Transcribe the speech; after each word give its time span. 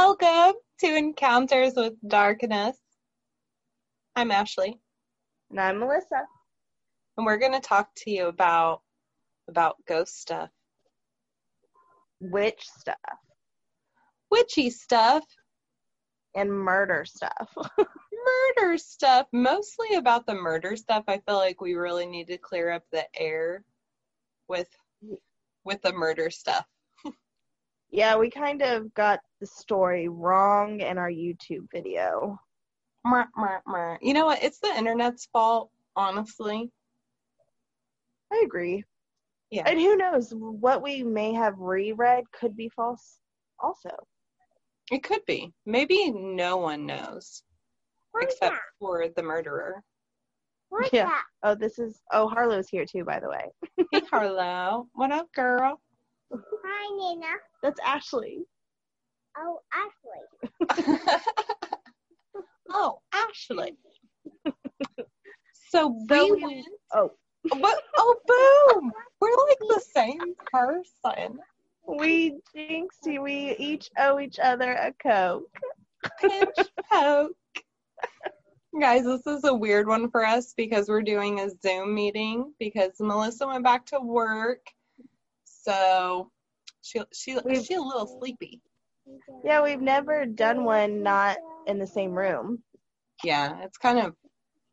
Welcome 0.00 0.54
to 0.78 0.96
Encounters 0.96 1.72
with 1.74 1.94
Darkness. 2.06 2.78
I'm 4.14 4.30
Ashley, 4.30 4.78
And 5.50 5.60
I'm 5.60 5.80
Melissa. 5.80 6.22
and 7.16 7.26
we're 7.26 7.36
going 7.36 7.52
to 7.52 7.60
talk 7.60 7.88
to 7.96 8.10
you 8.12 8.28
about 8.28 8.82
about 9.48 9.74
ghost 9.88 10.20
stuff, 10.20 10.50
Witch 12.20 12.64
stuff 12.78 12.94
witchy 14.30 14.70
stuff, 14.70 15.24
and 16.36 16.48
murder 16.48 17.04
stuff. 17.04 17.52
murder 18.56 18.78
stuff. 18.78 19.26
Mostly 19.32 19.96
about 19.96 20.26
the 20.26 20.34
murder 20.34 20.76
stuff. 20.76 21.02
I 21.08 21.18
feel 21.26 21.36
like 21.36 21.60
we 21.60 21.74
really 21.74 22.06
need 22.06 22.28
to 22.28 22.38
clear 22.38 22.70
up 22.70 22.84
the 22.92 23.04
air 23.20 23.64
with 24.48 24.68
with 25.64 25.82
the 25.82 25.92
murder 25.92 26.30
stuff. 26.30 26.64
Yeah, 27.90 28.16
we 28.16 28.30
kind 28.30 28.62
of 28.62 28.92
got 28.94 29.20
the 29.40 29.46
story 29.46 30.08
wrong 30.08 30.80
in 30.80 30.98
our 30.98 31.10
YouTube 31.10 31.66
video. 31.72 32.38
You 34.02 34.14
know 34.14 34.26
what? 34.26 34.42
It's 34.42 34.58
the 34.58 34.74
internet's 34.76 35.26
fault, 35.32 35.70
honestly. 35.96 36.70
I 38.32 38.42
agree. 38.44 38.84
Yeah. 39.50 39.62
And 39.66 39.78
who 39.78 39.96
knows, 39.96 40.32
what 40.36 40.82
we 40.82 41.02
may 41.02 41.32
have 41.32 41.58
reread 41.58 42.24
could 42.32 42.54
be 42.56 42.68
false 42.68 43.18
also. 43.60 43.90
It 44.90 45.02
could 45.02 45.24
be. 45.26 45.52
Maybe 45.64 46.10
no 46.10 46.58
one 46.58 46.84
knows 46.84 47.42
except 48.20 48.56
for 48.78 49.06
the 49.14 49.22
murderer. 49.22 49.82
Yeah. 50.92 51.18
Oh, 51.42 51.54
this 51.54 51.78
is, 51.78 52.00
oh, 52.12 52.28
Harlow's 52.28 52.68
here 52.68 52.84
too, 52.84 53.04
by 53.04 53.20
the 53.20 53.28
way. 53.28 53.86
Hey, 53.92 54.02
Harlow. 54.10 54.86
What 54.92 55.12
up, 55.12 55.32
girl? 55.32 55.80
Hi, 56.80 56.96
Nina. 57.14 57.26
That's 57.62 57.80
Ashley. 57.84 58.44
Oh, 59.36 59.58
Ashley. 59.74 61.08
oh, 62.70 63.00
Ashley. 63.12 63.76
So 65.70 65.88
we 66.08 66.16
So 66.16 66.34
we- 66.34 66.42
went. 66.44 66.66
Oh, 66.94 67.10
What? 67.58 67.82
Oh, 67.96 68.16
boom! 68.80 68.92
We're 69.20 69.30
like 69.48 69.58
the 69.60 69.80
same 69.92 70.34
person. 70.52 71.38
we 71.86 72.38
jinxed, 72.54 73.06
we 73.06 73.56
each 73.58 73.88
owe 73.98 74.20
each 74.20 74.38
other 74.38 74.72
a 74.72 74.92
Coke. 75.02 75.50
Pinch 76.20 76.68
poke. 76.92 77.32
Guys, 78.78 79.04
this 79.04 79.26
is 79.26 79.44
a 79.44 79.54
weird 79.54 79.86
one 79.88 80.10
for 80.10 80.24
us 80.26 80.52
because 80.56 80.88
we're 80.88 81.02
doing 81.02 81.40
a 81.40 81.48
Zoom 81.62 81.94
meeting 81.94 82.52
because 82.60 82.92
Melissa 83.00 83.46
went 83.46 83.64
back 83.64 83.86
to 83.86 83.98
work, 84.00 84.60
so 85.44 86.30
she 86.82 87.00
she 87.12 87.38
We've- 87.44 87.64
she 87.64 87.74
a 87.74 87.80
little 87.80 88.06
sleepy. 88.18 88.60
Yeah, 89.44 89.62
we've 89.62 89.80
never 89.80 90.26
done 90.26 90.64
one 90.64 91.02
not 91.02 91.38
in 91.66 91.78
the 91.78 91.86
same 91.86 92.12
room. 92.12 92.62
Yeah, 93.24 93.60
it's 93.62 93.78
kind 93.78 93.98
of 93.98 94.14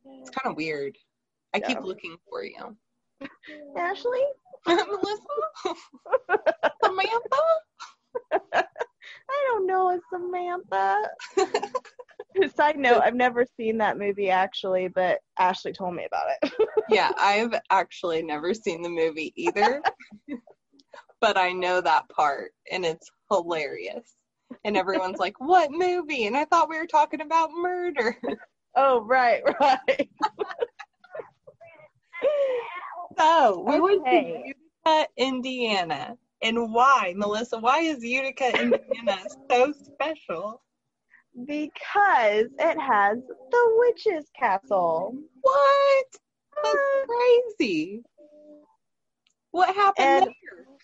it's 0.06 0.30
kind 0.30 0.52
of 0.52 0.58
weird. 0.58 0.98
I 1.54 1.60
keep 1.62 1.82
looking 1.82 2.18
for 2.30 2.44
you, 2.44 2.76
Ashley? 3.78 4.24
Melissa, 4.68 5.26
Samantha. 6.84 7.44
I 8.54 9.48
don't 9.48 9.66
know 9.68 9.90
a 9.90 10.00
Samantha. 10.12 11.02
Side 12.58 12.78
note, 12.78 13.02
I've 13.02 13.16
never 13.16 13.46
seen 13.56 13.78
that 13.78 13.98
movie 13.98 14.30
actually, 14.30 14.90
but 14.90 15.20
Ashley 15.40 15.72
told 15.72 15.96
me 15.96 16.06
about 16.06 16.26
it. 16.42 16.52
yeah, 16.90 17.12
I've 17.18 17.54
actually 17.70 18.22
never 18.24 18.54
seen 18.54 18.82
the 18.82 18.90
movie 18.90 19.32
either, 19.38 19.82
but 21.26 21.38
I 21.40 21.54
know 21.54 21.82
that 21.82 22.08
part, 22.10 22.52
and 22.72 22.86
it's 22.86 23.10
hilarious. 23.32 24.14
And 24.64 24.78
everyone's 24.78 25.18
like, 25.18 25.40
"What 25.40 25.72
movie?" 25.72 26.28
And 26.28 26.38
I 26.38 26.46
thought 26.46 26.70
we 26.70 26.78
were 26.78 26.86
talking 26.86 27.22
about 27.22 27.50
murder. 27.52 28.16
oh, 28.76 29.02
right, 29.02 29.42
right. 29.60 30.10
So 33.18 33.64
we 33.68 33.80
went 33.80 34.02
Okay. 34.02 34.22
to 34.34 34.48
Utica, 34.94 35.08
Indiana, 35.18 36.16
and 36.44 36.72
why, 36.72 37.14
Melissa? 37.16 37.58
Why 37.58 37.80
is 37.80 38.04
Utica, 38.04 38.62
Indiana 38.62 39.18
so 39.50 39.74
special? 39.74 40.62
because 41.48 42.46
it 42.60 42.80
has 42.80 43.18
the 43.52 43.74
witch's 43.80 44.30
castle. 44.40 45.14
What? 45.42 46.06
That's 46.64 46.78
crazy. 47.58 48.04
What 49.52 49.76
happened 49.76 50.08
And- 50.08 50.26
there? 50.28 50.75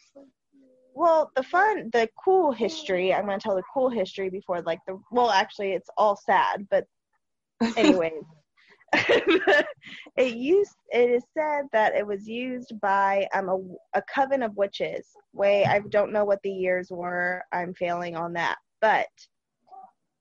Well, 0.93 1.31
the 1.35 1.43
fun, 1.43 1.89
the 1.93 2.09
cool 2.23 2.51
history, 2.51 3.13
I'm 3.13 3.25
going 3.25 3.39
to 3.39 3.43
tell 3.43 3.55
the 3.55 3.63
cool 3.73 3.89
history 3.89 4.29
before, 4.29 4.61
like, 4.61 4.79
the, 4.87 4.99
well, 5.11 5.29
actually, 5.29 5.71
it's 5.71 5.89
all 5.97 6.15
sad, 6.15 6.67
but 6.69 6.85
anyways. 7.77 8.23
it 10.17 10.35
used 10.35 10.75
it 10.89 11.09
is 11.09 11.23
said 11.33 11.61
that 11.71 11.95
it 11.95 12.05
was 12.05 12.27
used 12.27 12.73
by 12.81 13.25
um 13.33 13.47
a, 13.47 13.99
a 13.99 14.01
coven 14.13 14.43
of 14.43 14.53
witches 14.57 15.07
way 15.31 15.63
i 15.63 15.79
don't 15.91 16.11
know 16.11 16.25
what 16.25 16.41
the 16.43 16.51
years 16.51 16.89
were 16.91 17.41
i'm 17.53 17.73
failing 17.73 18.17
on 18.17 18.33
that 18.33 18.57
but 18.81 19.07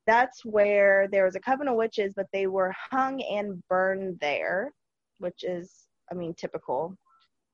that's 0.06 0.44
where 0.44 1.08
there 1.10 1.24
was 1.24 1.34
a 1.34 1.40
coven 1.40 1.66
of 1.66 1.74
witches 1.74 2.12
but 2.14 2.26
they 2.32 2.46
were 2.46 2.72
hung 2.92 3.20
and 3.22 3.60
burned 3.68 4.16
there 4.20 4.70
which 5.18 5.42
is 5.42 5.88
i 6.12 6.14
mean 6.14 6.32
typical 6.34 6.96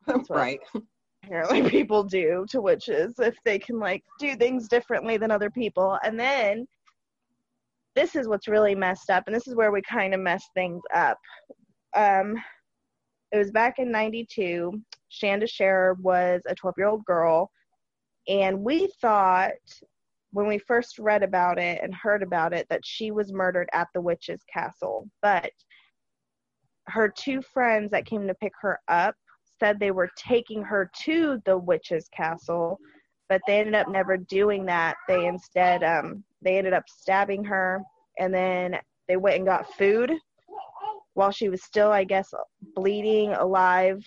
That's 0.06 0.30
right. 0.30 0.60
Apparently 1.26 1.62
people 1.70 2.04
do 2.04 2.46
to 2.50 2.60
witches 2.60 3.18
if 3.18 3.36
they 3.44 3.58
can 3.58 3.78
like 3.78 4.02
do 4.18 4.36
things 4.36 4.68
differently 4.68 5.16
than 5.16 5.30
other 5.30 5.50
people. 5.50 5.98
And 6.04 6.18
then 6.18 6.66
this 7.94 8.14
is 8.14 8.28
what's 8.28 8.48
really 8.48 8.74
messed 8.74 9.10
up 9.10 9.24
and 9.26 9.34
this 9.34 9.48
is 9.48 9.54
where 9.54 9.72
we 9.72 9.82
kind 9.82 10.14
of 10.14 10.20
mess 10.20 10.44
things 10.54 10.82
up. 10.94 11.18
Um 11.96 12.36
it 13.32 13.38
was 13.38 13.50
back 13.50 13.78
in 13.78 13.90
92 13.90 14.80
shanda 15.10 15.48
Sharer 15.48 15.94
was 15.94 16.42
a 16.46 16.54
12 16.54 16.74
year 16.78 16.86
old 16.86 17.04
girl 17.04 17.50
and 18.28 18.62
we 18.62 18.88
thought 19.00 19.52
when 20.32 20.46
we 20.46 20.58
first 20.58 20.98
read 20.98 21.22
about 21.22 21.58
it 21.58 21.80
and 21.82 21.94
heard 21.94 22.22
about 22.22 22.52
it 22.52 22.66
that 22.68 22.84
she 22.84 23.10
was 23.10 23.32
murdered 23.32 23.68
at 23.72 23.88
the 23.94 24.00
witch's 24.00 24.42
castle. 24.52 25.08
But 25.22 25.50
her 26.88 27.08
two 27.08 27.40
friends 27.40 27.90
that 27.92 28.04
came 28.06 28.26
to 28.26 28.34
pick 28.34 28.52
her 28.60 28.78
up 28.88 29.14
said 29.60 29.78
they 29.78 29.90
were 29.90 30.10
taking 30.16 30.62
her 30.62 30.90
to 31.04 31.40
the 31.44 31.56
witch's 31.56 32.08
castle, 32.08 32.78
but 33.28 33.40
they 33.46 33.58
ended 33.58 33.74
up 33.74 33.88
never 33.88 34.16
doing 34.16 34.66
that. 34.66 34.96
They 35.08 35.26
instead 35.26 35.82
um 35.82 36.24
they 36.42 36.58
ended 36.58 36.72
up 36.72 36.84
stabbing 36.88 37.44
her 37.44 37.82
and 38.18 38.32
then 38.32 38.76
they 39.08 39.16
went 39.16 39.36
and 39.36 39.46
got 39.46 39.72
food 39.74 40.12
while 41.14 41.30
she 41.30 41.48
was 41.48 41.62
still 41.62 41.90
I 41.90 42.04
guess 42.04 42.32
bleeding 42.74 43.32
alive 43.32 44.04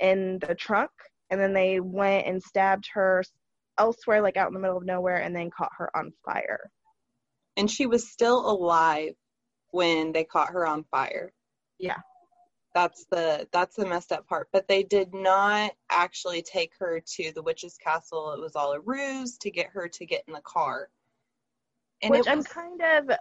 in 0.00 0.38
the 0.46 0.54
trunk 0.54 0.90
and 1.30 1.40
then 1.40 1.52
they 1.52 1.80
went 1.80 2.26
and 2.26 2.42
stabbed 2.42 2.88
her 2.92 3.24
elsewhere 3.78 4.20
like 4.20 4.36
out 4.36 4.48
in 4.48 4.54
the 4.54 4.60
middle 4.60 4.76
of 4.76 4.84
nowhere 4.84 5.16
and 5.22 5.34
then 5.34 5.50
caught 5.50 5.72
her 5.78 5.94
on 5.96 6.12
fire. 6.24 6.70
And 7.56 7.70
she 7.70 7.86
was 7.86 8.10
still 8.10 8.50
alive 8.50 9.14
when 9.70 10.12
they 10.12 10.24
caught 10.24 10.50
her 10.50 10.66
on 10.66 10.84
fire. 10.90 11.32
Yeah. 11.78 11.98
That's 12.74 13.04
the 13.10 13.46
that's 13.52 13.76
the 13.76 13.86
messed 13.86 14.12
up 14.12 14.26
part. 14.26 14.48
But 14.52 14.66
they 14.66 14.82
did 14.82 15.12
not 15.12 15.72
actually 15.90 16.42
take 16.42 16.72
her 16.78 17.00
to 17.00 17.32
the 17.34 17.42
witch's 17.42 17.76
castle. 17.76 18.32
It 18.32 18.40
was 18.40 18.56
all 18.56 18.72
a 18.72 18.80
ruse 18.80 19.36
to 19.38 19.50
get 19.50 19.68
her 19.68 19.88
to 19.88 20.06
get 20.06 20.24
in 20.26 20.32
the 20.32 20.40
car. 20.40 20.88
And 22.02 22.10
Which 22.10 22.26
it 22.26 22.30
I'm 22.30 22.42
kind 22.42 22.80
of 22.80 23.16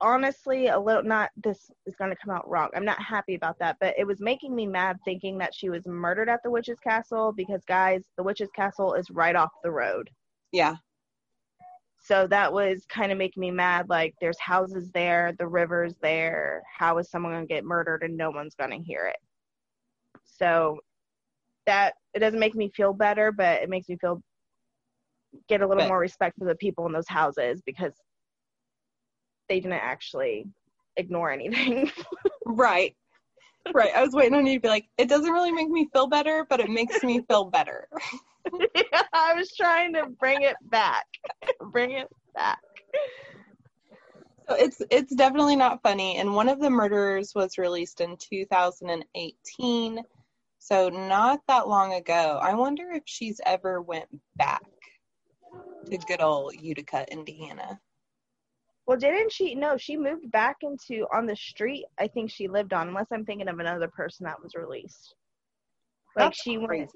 honestly 0.00 0.68
a 0.68 0.78
little 0.78 1.02
not 1.02 1.30
this 1.42 1.70
is 1.86 1.94
going 1.96 2.10
to 2.10 2.16
come 2.16 2.34
out 2.34 2.48
wrong. 2.48 2.68
I'm 2.74 2.84
not 2.84 3.02
happy 3.02 3.34
about 3.34 3.58
that, 3.58 3.76
but 3.80 3.94
it 3.98 4.06
was 4.06 4.20
making 4.20 4.54
me 4.54 4.66
mad 4.66 4.98
thinking 5.04 5.38
that 5.38 5.54
she 5.54 5.70
was 5.70 5.86
murdered 5.86 6.28
at 6.28 6.42
the 6.42 6.50
witch's 6.50 6.78
castle 6.80 7.32
because 7.32 7.62
guys, 7.66 8.02
the 8.16 8.22
witch's 8.22 8.50
castle 8.54 8.94
is 8.94 9.10
right 9.10 9.36
off 9.36 9.50
the 9.62 9.70
road. 9.70 10.10
yeah, 10.52 10.76
So 12.02 12.26
that 12.28 12.52
was 12.52 12.86
kind 12.88 13.12
of 13.12 13.18
making 13.18 13.40
me 13.40 13.50
mad 13.50 13.88
like 13.88 14.14
there's 14.20 14.38
houses 14.40 14.90
there, 14.92 15.32
the 15.38 15.46
river's 15.46 15.94
there. 16.02 16.62
How 16.76 16.98
is 16.98 17.10
someone 17.10 17.32
going 17.32 17.46
to 17.46 17.54
get 17.54 17.64
murdered 17.64 18.02
and 18.02 18.16
no 18.16 18.30
one's 18.30 18.54
going 18.54 18.70
to 18.70 18.78
hear 18.78 19.06
it? 19.06 19.18
So 20.24 20.80
that 21.66 21.94
it 22.14 22.20
doesn't 22.20 22.40
make 22.40 22.54
me 22.54 22.70
feel 22.74 22.92
better, 22.94 23.30
but 23.32 23.62
it 23.62 23.68
makes 23.68 23.88
me 23.88 23.96
feel 24.00 24.22
get 25.48 25.60
a 25.60 25.66
little 25.66 25.82
But- 25.82 25.88
more 25.88 25.98
respect 25.98 26.38
for 26.38 26.46
the 26.46 26.54
people 26.54 26.86
in 26.86 26.92
those 26.92 27.08
houses 27.08 27.62
because 27.64 27.92
they 29.48 29.60
didn't 29.60 29.74
actually 29.74 30.46
ignore 30.96 31.30
anything. 31.30 31.90
right. 32.46 32.96
Right. 33.74 33.94
I 33.94 34.02
was 34.02 34.14
waiting 34.14 34.34
on 34.34 34.46
you 34.46 34.54
to 34.54 34.60
be 34.60 34.68
like, 34.68 34.86
it 34.96 35.08
doesn't 35.08 35.30
really 35.30 35.52
make 35.52 35.68
me 35.68 35.86
feel 35.92 36.06
better, 36.06 36.46
but 36.48 36.60
it 36.60 36.70
makes 36.70 37.02
me 37.02 37.20
feel 37.28 37.44
better. 37.44 37.88
I 39.12 39.34
was 39.34 39.54
trying 39.56 39.92
to 39.94 40.06
bring 40.18 40.42
it 40.42 40.56
back. 40.62 41.06
bring 41.72 41.92
it 41.92 42.08
back. 42.34 42.60
So 44.48 44.56
it's 44.56 44.82
it's 44.90 45.14
definitely 45.14 45.56
not 45.56 45.82
funny. 45.82 46.16
And 46.16 46.34
one 46.34 46.48
of 46.48 46.60
the 46.60 46.70
murderers 46.70 47.34
was 47.34 47.58
released 47.58 48.00
in 48.00 48.16
2018, 48.16 50.04
so 50.58 50.88
not 50.88 51.40
that 51.46 51.68
long 51.68 51.94
ago. 51.94 52.40
I 52.42 52.54
wonder 52.54 52.90
if 52.90 53.02
she's 53.06 53.40
ever 53.46 53.80
went 53.80 54.08
back 54.36 54.62
to 55.86 55.98
good 55.98 56.20
old 56.20 56.54
Utica, 56.60 57.06
Indiana. 57.12 57.78
Well, 58.86 58.98
didn't 58.98 59.30
she? 59.30 59.54
No, 59.54 59.76
she 59.76 59.96
moved 59.96 60.32
back 60.32 60.56
into 60.62 61.06
on 61.14 61.26
the 61.26 61.36
street. 61.36 61.84
I 61.98 62.08
think 62.08 62.28
she 62.28 62.48
lived 62.48 62.72
on, 62.72 62.88
unless 62.88 63.06
I'm 63.12 63.24
thinking 63.24 63.46
of 63.46 63.60
another 63.60 63.86
person 63.86 64.24
that 64.24 64.42
was 64.42 64.56
released. 64.56 65.14
Like 66.16 66.26
That's 66.26 66.42
she 66.42 66.58
went. 66.58 66.90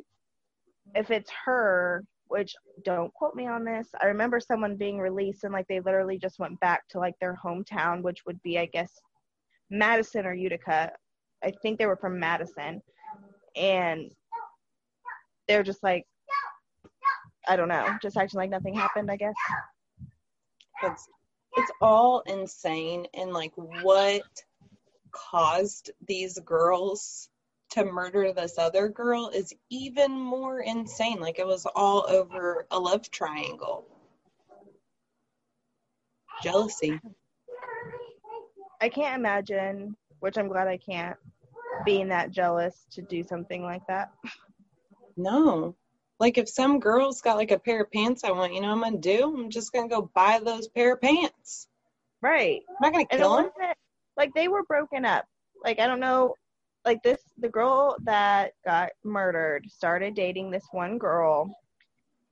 If 0.95 1.11
it's 1.11 1.31
her, 1.45 2.05
which 2.29 2.55
don't 2.85 3.13
quote 3.15 3.35
me 3.35 3.47
on 3.47 3.65
this. 3.65 3.89
I 4.03 4.07
remember 4.07 4.41
someone 4.41 4.77
being 4.77 4.99
released 4.99 5.45
and 5.45 5.53
like 5.53 5.67
they 5.69 5.81
literally 5.81 6.19
just 6.19 6.39
went 6.39 6.59
back 6.61 6.89
to 6.89 6.99
like 6.99 7.15
their 7.21 7.39
hometown, 7.43 8.03
which 8.03 8.25
would 8.27 8.43
be, 8.43 8.59
I 8.59 8.67
guess, 8.67 8.91
Madison 9.71 10.27
or 10.27 10.35
Utica. 10.35 10.91
I 11.43 11.53
think 11.63 11.79
they 11.79 11.87
were 11.87 11.97
from 11.97 12.19
Madison, 12.19 12.81
and 13.55 14.11
they're 15.47 15.63
just 15.63 15.83
like, 15.83 16.05
I 17.47 17.57
don't 17.57 17.69
know, 17.69 17.87
just 18.03 18.17
acting 18.17 18.39
like 18.39 18.51
nothing 18.51 18.75
happened. 18.75 19.11
I 19.11 19.17
guess. 19.17 19.35
It's 20.83 21.09
it's 21.57 21.71
all 21.81 22.21
insane 22.27 23.07
and 23.15 23.33
like 23.33 23.53
what 23.57 24.23
caused 25.13 25.91
these 26.09 26.39
girls 26.41 27.29
to 27.75 27.85
murder 27.85 28.32
this 28.32 28.56
other 28.56 28.88
girl 28.88 29.31
is 29.35 29.53
even 29.69 30.12
more 30.12 30.61
insane. 30.61 31.21
Like 31.21 31.38
it 31.38 31.47
was 31.47 31.67
all 31.75 32.06
over 32.09 32.67
a 32.71 32.79
love 32.79 33.11
triangle. 33.11 33.87
Jealousy. 36.43 37.00
I 38.81 38.88
can't 38.88 39.19
imagine, 39.19 39.97
which 40.21 40.37
I'm 40.38 40.49
glad 40.49 40.69
I 40.69 40.76
can't, 40.76 41.17
being 41.85 42.09
that 42.09 42.31
jealous 42.31 42.87
to 42.93 43.03
do 43.03 43.23
something 43.25 43.62
like 43.62 43.87
that. 43.88 44.12
No. 45.17 45.75
Like 46.21 46.38
if 46.38 46.49
some 46.49 46.79
girl's 46.79 47.21
got 47.21 47.37
like 47.37 47.50
a 47.50 47.59
pair 47.59 47.82
of 47.82 47.93
pants 47.93 48.25
I 48.25 48.31
want, 48.31 48.55
you 48.55 48.61
know 48.61 48.69
what 48.69 48.75
I'm 48.75 48.82
gonna 48.82 48.99
do? 48.99 49.37
I'm 49.37 49.50
just 49.50 49.73
gonna 49.73 49.88
go 49.88 50.11
buy 50.15 50.41
those 50.44 50.69
pair 50.69 50.94
of 50.94 51.00
pants. 51.00 51.67
Right. 52.23 52.62
I'm 52.69 52.76
not 52.81 52.93
gonna 52.93 53.06
kill 53.06 53.37
them. 53.37 53.50
like 54.17 54.32
they 54.35 54.49
were 54.49 54.62
broken 54.65 55.05
up. 55.05 55.25
Like 55.65 55.81
I 55.81 55.87
don't 55.87 56.00
know, 56.00 56.35
like 56.85 57.03
this 57.03 57.23
the 57.39 57.49
girl 57.49 57.97
that 58.05 58.53
got 58.65 58.91
murdered 59.05 59.67
started 59.71 60.15
dating 60.15 60.51
this 60.51 60.67
one 60.73 60.99
girl 60.99 61.51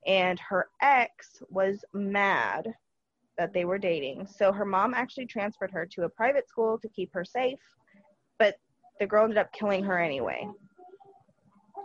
and 0.05 0.39
her 0.39 0.67
ex 0.81 1.41
was 1.49 1.83
mad 1.93 2.73
that 3.37 3.53
they 3.53 3.65
were 3.65 3.77
dating. 3.77 4.27
So 4.27 4.51
her 4.51 4.65
mom 4.65 4.93
actually 4.93 5.25
transferred 5.25 5.71
her 5.71 5.85
to 5.87 6.03
a 6.03 6.09
private 6.09 6.47
school 6.47 6.77
to 6.79 6.89
keep 6.89 7.11
her 7.13 7.25
safe, 7.25 7.59
but 8.37 8.55
the 8.99 9.07
girl 9.07 9.23
ended 9.23 9.39
up 9.39 9.51
killing 9.53 9.83
her 9.83 9.99
anyway. 9.99 10.47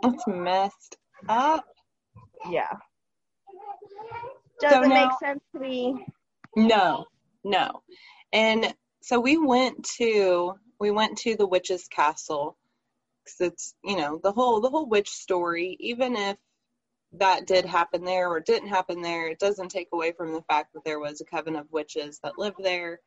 That's 0.03 0.27
messed 0.27 0.97
up. 1.27 1.65
Yeah. 2.49 2.71
Doesn't 4.61 4.89
now- 4.89 5.07
make 5.07 5.19
sense 5.19 5.41
to 5.53 5.59
me. 5.59 6.05
No, 6.55 7.05
no. 7.43 7.81
And 8.33 8.73
so 9.01 9.19
we 9.19 9.37
went 9.37 9.83
to 9.97 10.53
we 10.79 10.91
went 10.91 11.17
to 11.19 11.35
the 11.35 11.47
witch's 11.47 11.87
castle 11.87 12.57
it's 13.39 13.75
you 13.83 13.97
know 13.97 14.19
the 14.23 14.31
whole 14.31 14.61
the 14.61 14.69
whole 14.69 14.87
witch 14.87 15.09
story. 15.09 15.77
Even 15.79 16.15
if 16.15 16.37
that 17.13 17.47
did 17.47 17.65
happen 17.65 18.03
there 18.03 18.29
or 18.29 18.39
didn't 18.39 18.69
happen 18.69 19.01
there, 19.01 19.29
it 19.29 19.39
doesn't 19.39 19.69
take 19.69 19.89
away 19.93 20.11
from 20.11 20.33
the 20.33 20.43
fact 20.43 20.73
that 20.73 20.83
there 20.85 20.99
was 20.99 21.21
a 21.21 21.25
coven 21.25 21.55
of 21.55 21.71
witches 21.71 22.19
that 22.23 22.37
lived 22.37 22.63
there 22.63 22.99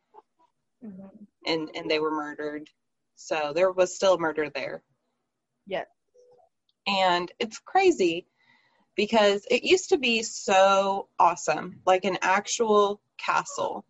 mm-hmm. 0.85 1.06
and 1.47 1.70
and 1.75 1.91
they 1.91 1.99
were 1.99 2.11
murdered. 2.11 2.69
So 3.17 3.53
there 3.55 3.70
was 3.70 3.94
still 3.94 4.19
murder 4.19 4.50
there. 4.50 4.82
Yes. 5.67 5.87
And 6.87 7.31
it's 7.38 7.59
crazy 7.61 8.26
because 8.97 9.47
it 9.50 9.62
used 9.62 9.91
to 9.91 9.99
be 9.99 10.23
so 10.23 11.09
awesome, 11.19 11.81
like 11.87 12.05
an 12.05 12.19
actual 12.23 13.00
castle. 13.19 13.85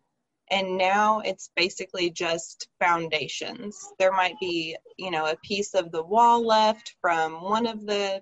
And 0.51 0.77
now 0.77 1.21
it's 1.21 1.49
basically 1.55 2.11
just 2.11 2.67
foundations. 2.79 3.77
There 3.97 4.11
might 4.11 4.35
be, 4.39 4.77
you 4.97 5.09
know, 5.11 5.25
a 5.27 5.37
piece 5.37 5.73
of 5.73 5.91
the 5.91 6.03
wall 6.03 6.45
left 6.45 6.95
from 7.01 7.41
one 7.41 7.65
of 7.65 7.85
the 7.85 8.21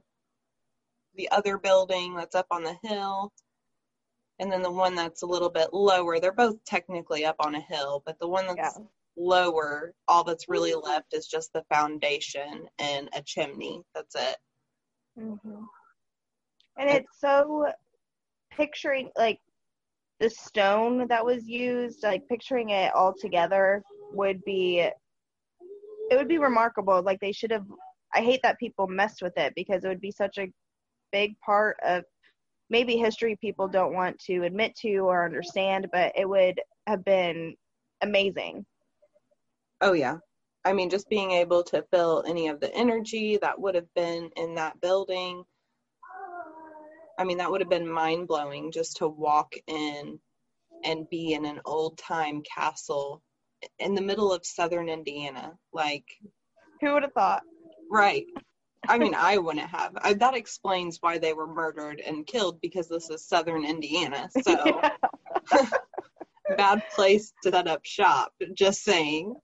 the 1.15 1.29
other 1.31 1.57
building 1.57 2.15
that's 2.15 2.35
up 2.35 2.47
on 2.51 2.63
the 2.63 2.77
hill. 2.83 3.31
And 4.39 4.51
then 4.51 4.61
the 4.61 4.71
one 4.71 4.95
that's 4.95 5.21
a 5.23 5.27
little 5.27 5.49
bit 5.49 5.73
lower, 5.73 6.19
they're 6.19 6.31
both 6.31 6.63
technically 6.65 7.25
up 7.25 7.35
on 7.39 7.55
a 7.55 7.61
hill, 7.61 8.01
but 8.05 8.17
the 8.19 8.27
one 8.27 8.47
that's 8.47 8.79
Yeah. 8.79 8.85
lower, 9.17 9.93
all 10.07 10.23
that's 10.23 10.47
really 10.49 10.73
left 10.73 11.13
is 11.13 11.27
just 11.27 11.51
the 11.53 11.63
foundation 11.65 12.67
and 12.79 13.09
a 13.13 13.21
chimney. 13.21 13.83
That's 13.93 14.15
it. 14.15 14.37
hmm 15.17 15.65
And 16.77 16.89
it's 16.89 17.19
so 17.19 17.67
picturing 18.51 19.11
like 19.17 19.39
the 20.21 20.29
stone 20.29 21.07
that 21.07 21.25
was 21.25 21.47
used, 21.47 22.03
like 22.03 22.27
picturing 22.29 22.69
it 22.69 22.93
all 22.93 23.11
together 23.11 23.83
would 24.13 24.41
be 24.45 24.79
it 24.79 26.15
would 26.15 26.27
be 26.27 26.37
remarkable. 26.37 27.01
Like 27.01 27.19
they 27.19 27.31
should 27.31 27.51
have 27.51 27.65
I 28.13 28.21
hate 28.21 28.41
that 28.43 28.59
people 28.59 28.87
messed 28.87 29.21
with 29.21 29.33
it 29.37 29.53
because 29.55 29.83
it 29.83 29.87
would 29.87 29.99
be 29.99 30.11
such 30.11 30.37
a 30.37 30.51
big 31.11 31.37
part 31.39 31.77
of 31.83 32.03
maybe 32.69 32.97
history 32.97 33.35
people 33.41 33.67
don't 33.67 33.93
want 33.93 34.17
to 34.19 34.43
admit 34.43 34.75
to 34.77 34.97
or 34.99 35.25
understand, 35.25 35.87
but 35.91 36.13
it 36.15 36.29
would 36.29 36.61
have 36.87 37.03
been 37.03 37.55
amazing. 38.01 38.63
Oh 39.81 39.93
yeah. 39.93 40.17
I 40.63 40.73
mean, 40.73 40.91
just 40.91 41.09
being 41.09 41.31
able 41.31 41.63
to 41.63 41.83
feel 41.91 42.23
any 42.27 42.47
of 42.47 42.59
the 42.59 42.71
energy 42.75 43.39
that 43.41 43.59
would 43.59 43.73
have 43.73 43.91
been 43.95 44.29
in 44.35 44.53
that 44.55 44.79
building. 44.79 45.43
I 47.21 47.23
mean, 47.23 47.37
that 47.37 47.51
would 47.51 47.61
have 47.61 47.69
been 47.69 47.87
mind 47.87 48.27
blowing 48.27 48.71
just 48.71 48.97
to 48.97 49.07
walk 49.07 49.53
in 49.67 50.17
and 50.83 51.07
be 51.11 51.33
in 51.33 51.45
an 51.45 51.61
old 51.65 51.99
time 51.99 52.41
castle 52.41 53.21
in 53.77 53.93
the 53.93 54.01
middle 54.01 54.33
of 54.33 54.43
southern 54.43 54.89
Indiana. 54.89 55.53
Like, 55.71 56.05
Who 56.81 56.93
would 56.93 57.03
have 57.03 57.13
thought? 57.13 57.43
right. 57.91 58.25
I 58.87 58.97
mean, 58.97 59.13
I 59.13 59.37
wouldn't 59.37 59.67
have. 59.67 59.95
I, 60.01 60.15
that 60.15 60.33
explains 60.33 60.97
why 60.99 61.19
they 61.19 61.33
were 61.33 61.45
murdered 61.45 61.99
and 61.99 62.25
killed 62.25 62.59
because 62.59 62.89
this 62.89 63.11
is 63.11 63.27
southern 63.27 63.65
Indiana. 63.65 64.27
So, 64.41 64.81
bad 66.57 66.81
place 66.95 67.33
to 67.43 67.51
set 67.51 67.67
up 67.67 67.85
shop. 67.85 68.33
Just 68.55 68.83
saying. 68.83 69.35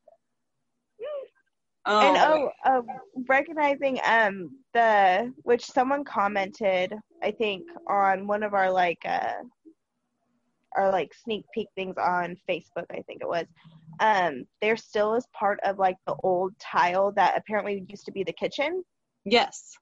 Oh, 1.90 2.02
and 2.02 2.18
oh, 2.18 2.52
uh, 2.66 2.82
recognizing 3.30 4.00
um 4.06 4.50
the 4.74 5.34
which 5.44 5.66
someone 5.66 6.04
commented, 6.04 6.94
I 7.24 7.32
think 7.32 7.64
on 7.90 8.28
one 8.28 8.44
of 8.44 8.54
our 8.54 8.70
like 8.70 9.00
uh 9.06 9.36
our 10.76 10.92
like 10.92 11.14
sneak 11.14 11.46
peek 11.54 11.68
things 11.76 11.96
on 11.98 12.36
Facebook, 12.48 12.86
I 12.92 13.02
think 13.08 13.22
it 13.22 13.28
was. 13.28 13.46
Um, 14.00 14.46
there 14.62 14.78
still 14.78 15.16
is 15.16 15.26
part 15.34 15.60
of 15.64 15.80
like 15.80 15.96
the 16.06 16.16
old 16.24 16.54
tile 16.60 17.12
that 17.14 17.38
apparently 17.38 17.84
used 17.88 18.06
to 18.06 18.12
be 18.12 18.24
the 18.24 18.34
kitchen, 18.34 18.84
yes. 19.26 19.74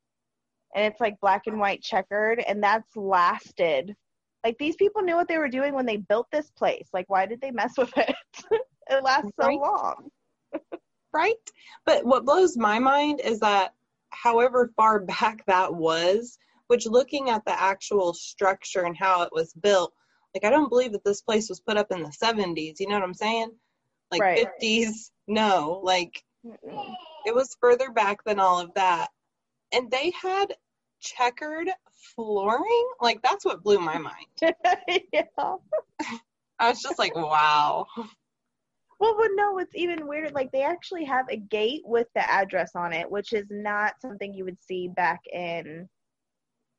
and 0.75 0.85
it's 0.85 1.01
like 1.01 1.19
black 1.21 1.47
and 1.47 1.59
white 1.59 1.81
checkered, 1.81 2.39
and 2.39 2.63
that's 2.63 2.95
lasted. 2.95 3.95
Like 4.43 4.57
these 4.59 4.75
people 4.75 5.01
knew 5.01 5.15
what 5.15 5.27
they 5.27 5.39
were 5.39 5.50
doing 5.50 5.74
when 5.74 5.88
they 5.88 5.97
built 5.97 6.27
this 6.31 6.51
place. 6.51 6.88
Like, 6.93 7.09
why 7.09 7.25
did 7.25 7.41
they 7.41 7.51
mess 7.51 7.74
with 7.77 7.91
it? 7.97 8.15
it 8.89 9.03
lasts 9.03 9.31
so 9.41 9.47
Right. 9.47 9.59
long. 9.59 10.09
Right? 11.15 11.51
But 11.86 12.05
what 12.05 12.25
blows 12.25 12.57
my 12.57 12.77
mind 12.77 13.22
is 13.24 13.39
that 13.39 13.74
however 14.12 14.72
far 14.75 15.00
back 15.00 15.45
that 15.48 15.74
was, 15.74 16.38
which 16.67 16.86
looking 16.86 17.29
at 17.29 17.45
the 17.45 17.60
actual 17.60 18.13
structure 18.13 18.84
and 18.84 18.98
how 18.98 19.24
it 19.24 19.29
was 19.31 19.53
built, 19.53 19.93
like 20.34 20.43
I 20.43 20.50
don't 20.50 20.69
believe 20.69 20.91
that 20.91 21.05
this 21.05 21.22
place 21.22 21.48
was 21.50 21.62
put 21.62 21.77
up 21.77 21.91
in 21.91 22.03
the 22.03 22.10
70s, 22.10 22.79
you 22.79 22.88
know 22.88 22.95
what 22.95 23.03
I'm 23.03 23.13
saying? 23.13 23.51
Like 24.12 24.22
Right. 24.22 24.48
50s, 24.62 25.12
no, 25.27 25.79
like 25.84 26.24
Mm-mm. 26.45 26.93
it 27.25 27.34
was 27.34 27.57
further 27.62 27.91
back 27.91 28.24
than 28.25 28.39
all 28.39 28.60
of 28.60 28.74
that. 28.75 29.07
And 29.72 29.89
they 29.89 30.12
had 30.22 30.53
checkered 31.00 31.69
flooring? 32.15 32.89
Like 33.00 33.22
that's 33.22 33.45
what 33.45 33.63
blew 33.63 33.79
my 33.79 33.98
mind. 33.98 34.27
yeah. 35.13 35.24
I 36.60 36.69
was 36.69 36.81
just 36.81 37.00
like, 37.00 37.15
wow. 37.15 37.86
Well, 38.99 39.15
but 39.17 39.31
no, 39.35 39.57
it's 39.59 39.75
even 39.75 40.07
weirder. 40.07 40.29
Like 40.31 40.51
they 40.51 40.63
actually 40.63 41.03
have 41.05 41.27
a 41.29 41.37
gate 41.37 41.81
with 41.85 42.07
the 42.15 42.29
address 42.31 42.71
on 42.75 42.93
it, 42.93 43.09
which 43.09 43.33
is 43.33 43.45
not 43.49 43.93
something 44.01 44.33
you 44.33 44.45
would 44.45 44.61
see 44.61 44.87
back 44.89 45.21
in 45.33 45.89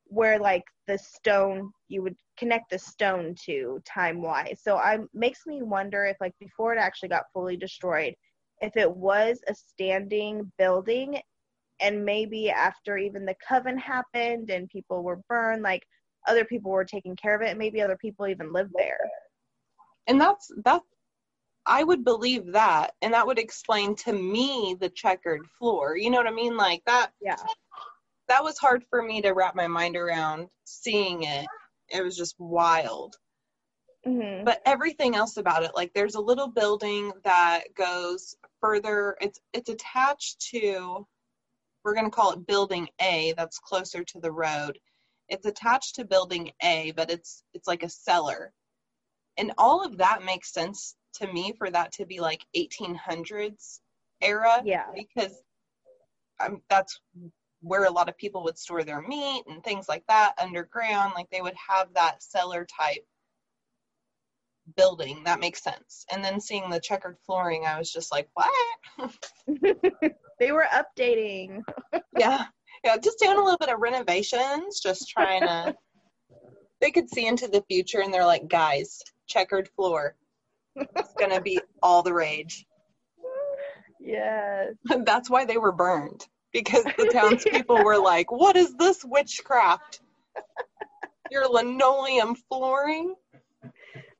where 0.08 0.38
like 0.38 0.64
the 0.86 0.98
stone 0.98 1.70
you 1.88 2.02
would 2.02 2.16
connect 2.38 2.70
the 2.70 2.78
stone 2.78 3.34
to 3.44 3.80
time 3.84 4.22
wise. 4.22 4.60
So 4.62 4.76
I 4.76 4.98
makes 5.14 5.46
me 5.46 5.62
wonder 5.62 6.04
if 6.06 6.16
like 6.20 6.34
before 6.40 6.74
it 6.74 6.78
actually 6.78 7.08
got 7.10 7.24
fully 7.32 7.56
destroyed, 7.56 8.14
if 8.60 8.76
it 8.76 8.90
was 8.90 9.40
a 9.48 9.54
standing 9.54 10.50
building 10.58 11.20
and 11.80 12.04
maybe 12.04 12.50
after 12.50 12.96
even 12.98 13.26
the 13.26 13.36
coven 13.46 13.78
happened 13.78 14.50
and 14.50 14.68
people 14.70 15.02
were 15.02 15.20
burned, 15.28 15.62
like 15.62 15.82
other 16.28 16.44
people 16.44 16.70
were 16.70 16.84
taking 16.84 17.16
care 17.16 17.34
of 17.36 17.42
it 17.42 17.50
and 17.50 17.58
maybe 17.58 17.82
other 17.82 17.98
people 17.98 18.26
even 18.26 18.52
lived 18.52 18.72
there. 18.76 18.98
and 20.06 20.20
that's 20.20 20.50
that 20.64 20.82
i 21.66 21.82
would 21.84 22.04
believe 22.04 22.52
that 22.52 22.92
and 23.02 23.12
that 23.12 23.26
would 23.26 23.38
explain 23.38 23.94
to 23.94 24.12
me 24.12 24.76
the 24.80 24.88
checkered 24.90 25.46
floor 25.58 25.96
you 25.96 26.10
know 26.10 26.18
what 26.18 26.26
i 26.26 26.30
mean? 26.30 26.56
Like 26.56 26.82
that 26.86 27.12
Yeah. 27.20 27.36
that 28.28 28.42
was 28.42 28.58
hard 28.58 28.84
for 28.90 29.02
me 29.02 29.20
to 29.22 29.30
wrap 29.32 29.54
my 29.54 29.66
mind 29.66 29.96
around 29.96 30.48
seeing 30.64 31.22
it. 31.22 31.46
It 31.88 32.02
was 32.02 32.16
just 32.16 32.34
wild. 32.38 33.14
Hmm 34.04 34.44
but 34.44 34.60
everything 34.64 35.16
else 35.16 35.36
about 35.38 35.64
it 35.64 35.72
like 35.74 35.90
there's 35.94 36.14
a 36.14 36.20
little 36.20 36.46
building 36.48 37.12
that 37.24 37.62
goes 37.74 38.34
further. 38.60 39.16
It's 39.20 39.40
it's 39.52 39.68
attached 39.68 40.40
to 40.52 41.06
we're 41.84 41.94
going 41.94 42.06
to 42.06 42.10
call 42.10 42.32
it 42.32 42.46
building 42.46 42.88
a 43.00 43.34
that's 43.36 43.58
closer 43.58 44.02
to 44.04 44.20
the 44.20 44.30
road. 44.32 44.78
It's 45.28 45.46
attached 45.46 45.94
to 45.96 46.04
building 46.04 46.50
a 46.62 46.92
but 46.96 47.10
it's 47.10 47.42
it's 47.54 47.66
like 47.66 47.82
a 47.82 47.88
cellar. 47.88 48.52
And 49.38 49.52
all 49.58 49.84
of 49.84 49.98
that 49.98 50.24
makes 50.24 50.52
sense 50.52 50.94
to 51.18 51.32
me 51.32 51.52
for 51.56 51.70
that 51.70 51.92
to 51.92 52.06
be 52.06 52.20
like 52.20 52.44
1800s 52.56 53.80
era 54.20 54.62
Yeah. 54.64 54.86
because 54.94 55.42
um, 56.40 56.60
that's 56.68 57.00
where 57.60 57.84
a 57.84 57.90
lot 57.90 58.08
of 58.08 58.16
people 58.18 58.42
would 58.44 58.58
store 58.58 58.84
their 58.84 59.00
meat 59.02 59.42
and 59.48 59.62
things 59.64 59.88
like 59.88 60.04
that 60.08 60.34
underground 60.40 61.12
like 61.14 61.28
they 61.30 61.40
would 61.40 61.54
have 61.68 61.88
that 61.94 62.22
cellar 62.22 62.64
type 62.66 63.04
building. 64.76 65.22
That 65.24 65.40
makes 65.40 65.62
sense. 65.62 66.04
And 66.12 66.24
then 66.24 66.40
seeing 66.40 66.68
the 66.70 66.80
checkered 66.80 67.16
flooring 67.24 67.64
i 67.66 67.78
was 67.78 67.92
just 67.92 68.12
like 68.12 68.28
what? 68.34 68.50
They 70.38 70.52
were 70.52 70.66
updating. 70.70 71.62
yeah. 72.18 72.44
Yeah 72.84 72.96
just 72.98 73.18
doing 73.18 73.38
a 73.38 73.42
little 73.42 73.56
bit 73.58 73.70
of 73.70 73.80
renovations 73.80 74.80
just 74.80 75.08
trying 75.08 75.40
to 75.42 75.74
they 76.80 76.90
could 76.90 77.08
see 77.08 77.26
into 77.26 77.48
the 77.48 77.64
future 77.68 78.00
and 78.00 78.12
they're 78.12 78.26
like 78.26 78.48
guys 78.48 79.00
checkered 79.26 79.68
floor 79.76 80.14
it's 80.76 81.14
gonna 81.18 81.40
be 81.40 81.60
all 81.82 82.02
the 82.02 82.12
rage. 82.12 82.66
Yes. 84.00 84.74
that's 85.04 85.28
why 85.28 85.44
they 85.44 85.58
were 85.58 85.72
burned 85.72 86.26
because 86.52 86.84
the 86.84 87.08
townspeople 87.12 87.84
were 87.84 87.98
like 87.98 88.30
what 88.30 88.56
is 88.56 88.74
this 88.76 89.04
witchcraft? 89.04 90.00
Your 91.30 91.48
linoleum 91.48 92.36
flooring? 92.48 93.14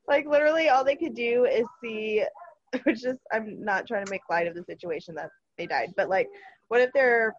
Like 0.07 0.25
literally 0.25 0.69
all 0.69 0.83
they 0.83 0.95
could 0.95 1.15
do 1.15 1.45
is 1.45 1.65
see 1.81 2.23
which 2.83 3.05
is 3.05 3.17
I'm 3.31 3.63
not 3.63 3.87
trying 3.87 4.05
to 4.05 4.11
make 4.11 4.21
light 4.29 4.47
of 4.47 4.55
the 4.55 4.63
situation 4.63 5.15
that 5.15 5.29
they 5.57 5.67
died, 5.67 5.93
but 5.95 6.09
like 6.09 6.27
what 6.67 6.81
if 6.81 6.91
their 6.93 7.33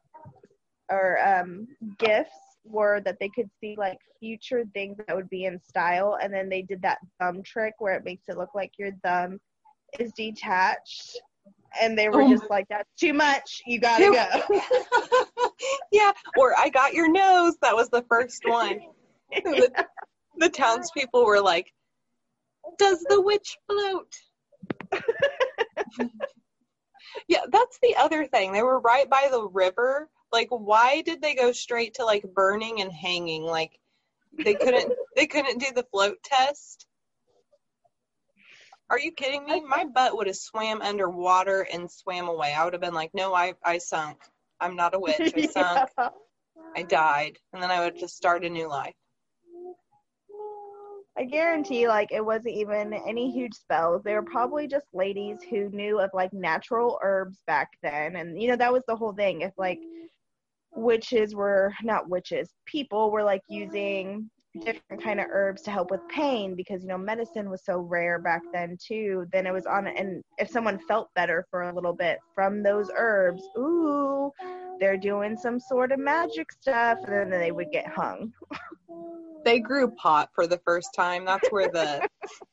or 0.90 1.18
um 1.25 1.66
gifts 1.98 2.30
were 2.70 3.00
that 3.00 3.16
they 3.20 3.28
could 3.28 3.50
see 3.60 3.75
like 3.78 3.98
future 4.20 4.64
things 4.75 4.96
that 5.06 5.14
would 5.14 5.30
be 5.30 5.44
in 5.44 5.60
style 5.60 6.18
and 6.22 6.32
then 6.32 6.48
they 6.48 6.62
did 6.62 6.82
that 6.82 6.98
thumb 7.20 7.42
trick 7.42 7.75
where 7.78 7.94
it 7.94 8.04
makes 8.04 8.22
it 8.28 8.37
look 8.37 8.54
like 8.54 8.72
your 8.78 8.90
thumb 9.04 9.38
is 9.98 10.12
detached 10.12 11.20
and 11.80 11.98
they 11.98 12.08
were 12.08 12.22
Oh 12.22 12.28
just 12.28 12.50
like 12.50 12.66
that's 12.68 12.90
too 12.98 13.12
much 13.12 13.62
you 13.66 13.80
gotta 13.80 14.04
go 14.04 14.58
yeah, 15.92 16.12
or 16.37 16.54
I 16.58 16.68
got 16.68 16.94
your 16.94 17.10
nose. 17.10 17.56
That 17.62 17.75
was 17.75 17.88
the 17.90 18.04
first 18.08 18.42
one. 18.46 18.80
The, 19.44 19.84
the 20.38 20.48
townspeople 20.48 21.26
were 21.26 21.42
like, 21.42 21.70
Does 22.78 23.04
the 23.10 23.20
witch 23.20 23.58
float? 23.66 24.10
yeah, 27.28 27.42
that's 27.52 27.78
the 27.82 27.94
other 27.96 28.26
thing. 28.26 28.52
They 28.52 28.62
were 28.62 28.80
right 28.80 29.08
by 29.10 29.28
the 29.30 29.42
river. 29.42 30.08
Like, 30.32 30.49
why 30.50 31.02
did 31.02 31.23
they 31.23 31.35
go 31.35 31.52
straight 31.52 31.94
to 31.94 32.04
like 32.04 32.25
burning 32.35 32.80
and 32.80 32.92
hanging? 32.92 33.44
Like, 33.44 33.78
they 34.37 34.54
couldn't. 34.54 34.92
They 35.16 35.26
couldn't 35.26 35.58
do 35.58 35.73
the 35.75 35.85
float 35.90 36.23
test. 36.23 36.87
Are 38.88 39.00
you 39.00 39.11
kidding 39.11 39.44
me? 39.44 39.61
My 39.61 39.85
butt 39.85 40.16
would 40.16 40.28
have 40.28 40.37
swam 40.37 40.80
underwater 40.80 41.66
and 41.73 41.90
swam 41.90 42.28
away. 42.28 42.54
I 42.56 42.62
would 42.62 42.73
have 42.73 42.80
been 42.80 42.94
like, 42.94 43.11
no, 43.14 43.35
I, 43.35 43.54
I 43.64 43.78
sunk. 43.78 44.18
I'm 44.61 44.76
not 44.76 44.94
a 44.94 44.99
witch. 45.00 45.32
I 45.37 45.47
sunk. 45.47 45.90
Yeah. 45.99 46.08
I 46.76 46.82
died. 46.85 47.37
And 47.52 47.61
then 47.61 47.73
I 47.73 47.80
would 47.80 47.99
just 47.99 48.16
start 48.16 48.44
a 48.44 48.49
new 48.49 48.68
life. 48.68 48.94
I 51.18 51.25
guarantee, 51.25 51.88
like, 51.88 52.12
it 52.12 52.25
wasn't 52.25 52.54
even 52.54 52.92
any 52.92 53.32
huge 53.32 53.54
spells. 53.54 54.04
They 54.04 54.14
were 54.14 54.23
probably 54.23 54.68
just 54.68 54.87
ladies 54.92 55.38
who 55.50 55.68
knew 55.70 55.99
of 55.99 56.11
like 56.14 56.32
natural 56.32 56.97
herbs 57.02 57.40
back 57.44 57.70
then, 57.82 58.14
and 58.14 58.40
you 58.40 58.49
know 58.49 58.56
that 58.56 58.73
was 58.73 58.85
the 58.87 58.94
whole 58.94 59.12
thing. 59.12 59.40
If 59.40 59.52
like 59.58 59.80
witches 60.78 61.35
were 61.35 61.73
not 61.82 62.08
witches, 62.08 62.50
people 62.66 63.11
were 63.11 63.25
like 63.25 63.42
using 63.49 64.30
different 64.64 65.02
kind 65.02 65.20
of 65.20 65.26
herbs 65.30 65.62
to 65.62 65.70
help 65.70 65.90
with 65.90 66.00
pain 66.08 66.54
because 66.56 66.82
you 66.82 66.88
know 66.88 66.99
medicine 66.99 67.50
was 67.50 67.64
so 67.64 67.78
rare 67.78 68.18
back 68.18 68.42
then 68.52 68.76
too. 68.85 69.26
Then 69.32 69.47
it 69.47 69.52
was 69.52 69.66
on, 69.66 69.87
and 69.87 70.23
if 70.38 70.50
someone 70.50 70.78
felt 70.88 71.08
better 71.14 71.47
for 71.50 71.62
a 71.62 71.75
little 71.75 71.92
bit 71.92 72.18
from 72.35 72.62
those 72.62 72.90
herbs, 72.97 73.42
ooh, 73.56 74.30
they're 74.80 74.97
doing 74.97 75.37
some 75.37 75.61
sort 75.61 75.92
of 75.92 75.99
magic 75.99 76.50
stuff, 76.52 76.99
and 77.06 77.32
then 77.32 77.40
they 77.40 77.52
would 77.52 77.70
get 77.73 77.87
hung. 77.87 78.32
They 79.44 79.61
grew 79.61 79.90
pot 79.92 80.28
for 80.35 80.47
the 80.47 80.61
first 80.66 80.88
time. 80.94 81.25
That's 81.25 81.49
where 81.49 81.68
the 81.68 82.06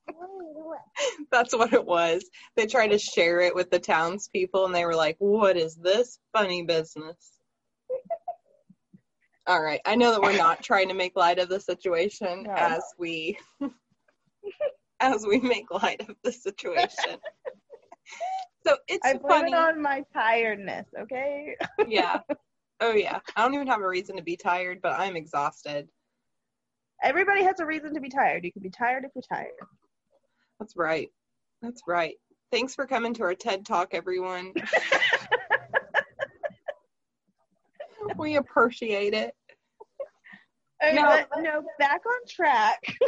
that's 1.32 1.54
what 1.54 1.74
it 1.74 1.84
was. 1.84 2.24
They 2.56 2.68
tried 2.68 2.90
to 2.90 3.00
share 3.00 3.42
it 3.42 3.54
with 3.54 3.70
the 3.70 3.80
townspeople 3.80 4.66
and 4.66 4.74
they 4.74 4.86
were 4.86 4.96
like, 4.96 5.16
What 5.20 5.58
is 5.58 5.76
this 5.76 6.20
funny 6.32 6.64
business? 6.64 7.35
All 9.48 9.62
right. 9.62 9.80
I 9.86 9.96
know 9.96 10.12
that 10.12 10.22
we're 10.22 10.38
not 10.38 10.64
trying 10.64 10.88
to 10.90 10.94
make 10.94 11.16
light 11.16 11.40
of 11.40 11.50
the 11.50 11.60
situation 11.60 12.44
No. 12.44 12.54
as 12.54 12.84
we 12.98 13.38
as 15.00 15.26
we 15.28 15.40
make 15.40 15.70
light 15.72 16.02
of 16.08 16.16
the 16.24 16.32
situation. 16.32 17.18
So 18.68 18.76
it's 18.88 19.06
I 19.06 19.14
blame 19.14 19.42
funny. 19.42 19.52
it 19.52 19.56
on 19.56 19.80
my 19.80 20.04
tiredness, 20.12 20.88
okay? 21.00 21.56
yeah. 21.88 22.18
Oh 22.82 22.94
yeah. 22.94 23.20
I 23.36 23.44
don't 23.44 23.54
even 23.54 23.68
have 23.68 23.82
a 23.82 23.88
reason 23.88 24.16
to 24.18 24.24
be 24.24 24.36
tired, 24.36 24.80
but 24.82 25.00
I'm 25.00 25.16
exhausted. 25.16 25.88
Everybody 27.04 27.44
has 27.44 27.60
a 27.60 27.66
reason 27.68 27.94
to 27.94 28.00
be 28.02 28.10
tired. 28.10 28.44
You 28.44 28.52
can 28.52 28.64
be 28.64 28.72
tired 28.72 29.06
if 29.06 29.12
you're 29.14 29.22
tired. 29.22 29.52
That's 30.60 30.76
right. 30.76 31.10
That's 31.62 31.84
right. 31.88 32.16
Thanks 32.52 32.74
for 32.74 32.88
coming 32.88 33.14
to 33.14 33.24
our 33.24 33.36
TED 33.36 33.68
Talk, 33.68 33.90
everyone. 33.94 34.52
We 38.18 38.36
appreciate 38.38 39.14
it. 39.14 39.34
Okay, 40.84 40.96
No. 40.96 41.04
but 41.04 41.42
no, 41.42 41.64
back 41.80 42.02
on 42.06 42.20
track. 42.30 42.80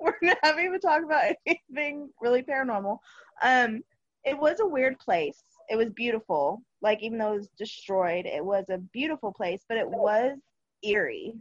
We're 0.00 0.14
not 0.22 0.58
even 0.60 0.80
talking 0.80 1.04
about 1.04 1.34
anything 1.46 2.10
really 2.20 2.42
paranormal. 2.42 2.98
Um, 3.42 3.82
it 4.24 4.38
was 4.38 4.60
a 4.60 4.66
weird 4.66 4.98
place. 4.98 5.42
It 5.68 5.76
was 5.76 5.90
beautiful. 5.90 6.60
Like 6.82 7.02
even 7.02 7.18
though 7.18 7.32
it 7.34 7.36
was 7.36 7.48
destroyed, 7.56 8.26
it 8.26 8.44
was 8.44 8.64
a 8.70 8.78
beautiful 8.92 9.32
place, 9.32 9.62
but 9.68 9.78
it 9.78 9.88
was 9.88 10.36
eerie. 10.82 11.34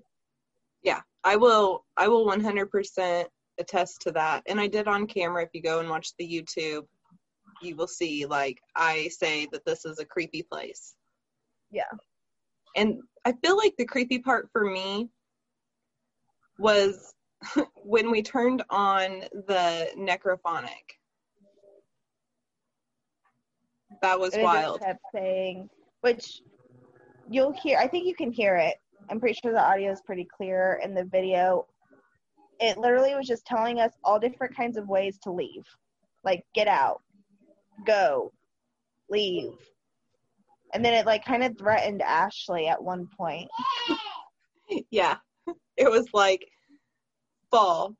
yeah, 0.83 1.01
I 1.23 1.35
will. 1.35 1.83
I 1.97 2.07
will 2.07 2.25
100% 2.27 3.25
attest 3.59 4.01
to 4.01 4.11
that. 4.11 4.43
And 4.47 4.59
I 4.59 4.67
did 4.67 4.87
on 4.87 5.07
camera. 5.07 5.43
If 5.43 5.49
you 5.53 5.61
go 5.61 5.79
and 5.79 5.89
watch 5.89 6.13
the 6.17 6.27
YouTube, 6.27 6.85
you 7.61 7.75
will 7.75 7.87
see. 7.87 8.25
Like 8.25 8.59
I 8.75 9.07
say 9.09 9.47
that 9.51 9.65
this 9.65 9.83
is 9.85 9.99
a 9.99 10.05
creepy 10.05 10.43
place. 10.43 10.93
Yeah. 11.71 11.83
And 12.75 13.01
I 13.25 13.33
feel 13.43 13.57
like 13.57 13.75
the 13.77 13.85
creepy 13.85 14.19
part 14.19 14.49
for 14.51 14.69
me 14.69 15.09
was 16.57 17.13
when 17.83 18.11
we 18.11 18.21
turned 18.21 18.63
on 18.69 19.21
the 19.47 19.89
necrophonic. 19.97 20.69
That 24.01 24.19
was 24.19 24.33
And 24.33 24.41
it 24.41 24.45
wild. 24.45 24.79
kept 24.79 25.01
saying, 25.13 25.69
which 26.01 26.41
you'll 27.29 27.51
hear. 27.51 27.77
I 27.77 27.87
think 27.87 28.07
you 28.07 28.15
can 28.15 28.31
hear 28.31 28.55
it. 28.55 28.75
I'm 29.09 29.19
pretty 29.19 29.39
sure 29.41 29.51
the 29.51 29.61
audio 29.61 29.91
is 29.91 30.01
pretty 30.01 30.27
clear 30.35 30.79
in 30.83 30.93
the 30.93 31.03
video. 31.03 31.67
It 32.59 32.77
literally 32.77 33.15
was 33.15 33.27
just 33.27 33.45
telling 33.45 33.79
us 33.79 33.91
all 34.03 34.19
different 34.19 34.55
kinds 34.55 34.77
of 34.77 34.87
ways 34.87 35.17
to 35.23 35.31
leave, 35.31 35.65
like 36.23 36.43
get 36.53 36.67
out, 36.67 37.01
go, 37.85 38.31
leave, 39.09 39.53
and 40.73 40.83
then 40.83 40.93
it 40.93 41.05
like 41.05 41.25
kind 41.25 41.43
of 41.43 41.57
threatened 41.57 42.01
Ashley 42.01 42.67
at 42.67 42.81
one 42.81 43.07
point. 43.17 43.49
Yeah. 44.89 45.17
It 45.75 45.91
was 45.91 46.07
like 46.13 46.47
fall. 47.49 47.95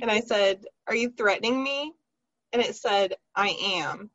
And 0.00 0.10
I 0.10 0.20
said, 0.20 0.64
Are 0.88 0.94
you 0.94 1.10
threatening 1.10 1.62
me? 1.62 1.92
And 2.52 2.60
it 2.60 2.74
said, 2.74 3.14
I 3.36 3.56
am. 3.60 4.10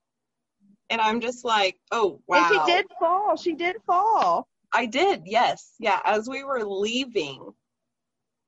And 0.90 1.00
I'm 1.00 1.22
just 1.22 1.46
like, 1.46 1.78
Oh, 1.92 2.22
wow. 2.28 2.38
And 2.38 2.48
she 2.48 2.74
did 2.74 2.86
fall. 3.00 3.36
She 3.38 3.54
did 3.54 3.78
fall. 3.88 4.48
I 4.74 4.86
did, 4.86 5.22
yes. 5.26 5.74
Yeah, 5.80 6.00
as 6.06 6.30
we 6.30 6.44
were 6.44 6.66
leaving. 6.66 7.54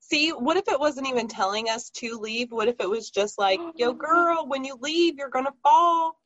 See, 0.00 0.30
what 0.30 0.56
if 0.56 0.68
it 0.68 0.78
wasn't 0.78 1.08
even 1.08 1.26
telling 1.26 1.68
us 1.68 1.88
to 1.90 2.18
leave? 2.18 2.52
What 2.52 2.68
if 2.68 2.76
it 2.80 2.90
was 2.90 3.10
just 3.10 3.38
like, 3.38 3.60
Yo, 3.76 3.92
girl, 3.94 4.46
when 4.46 4.64
you 4.64 4.76
leave, 4.80 5.16
you're 5.16 5.30
going 5.30 5.46
to 5.46 5.54
fall? 5.62 6.20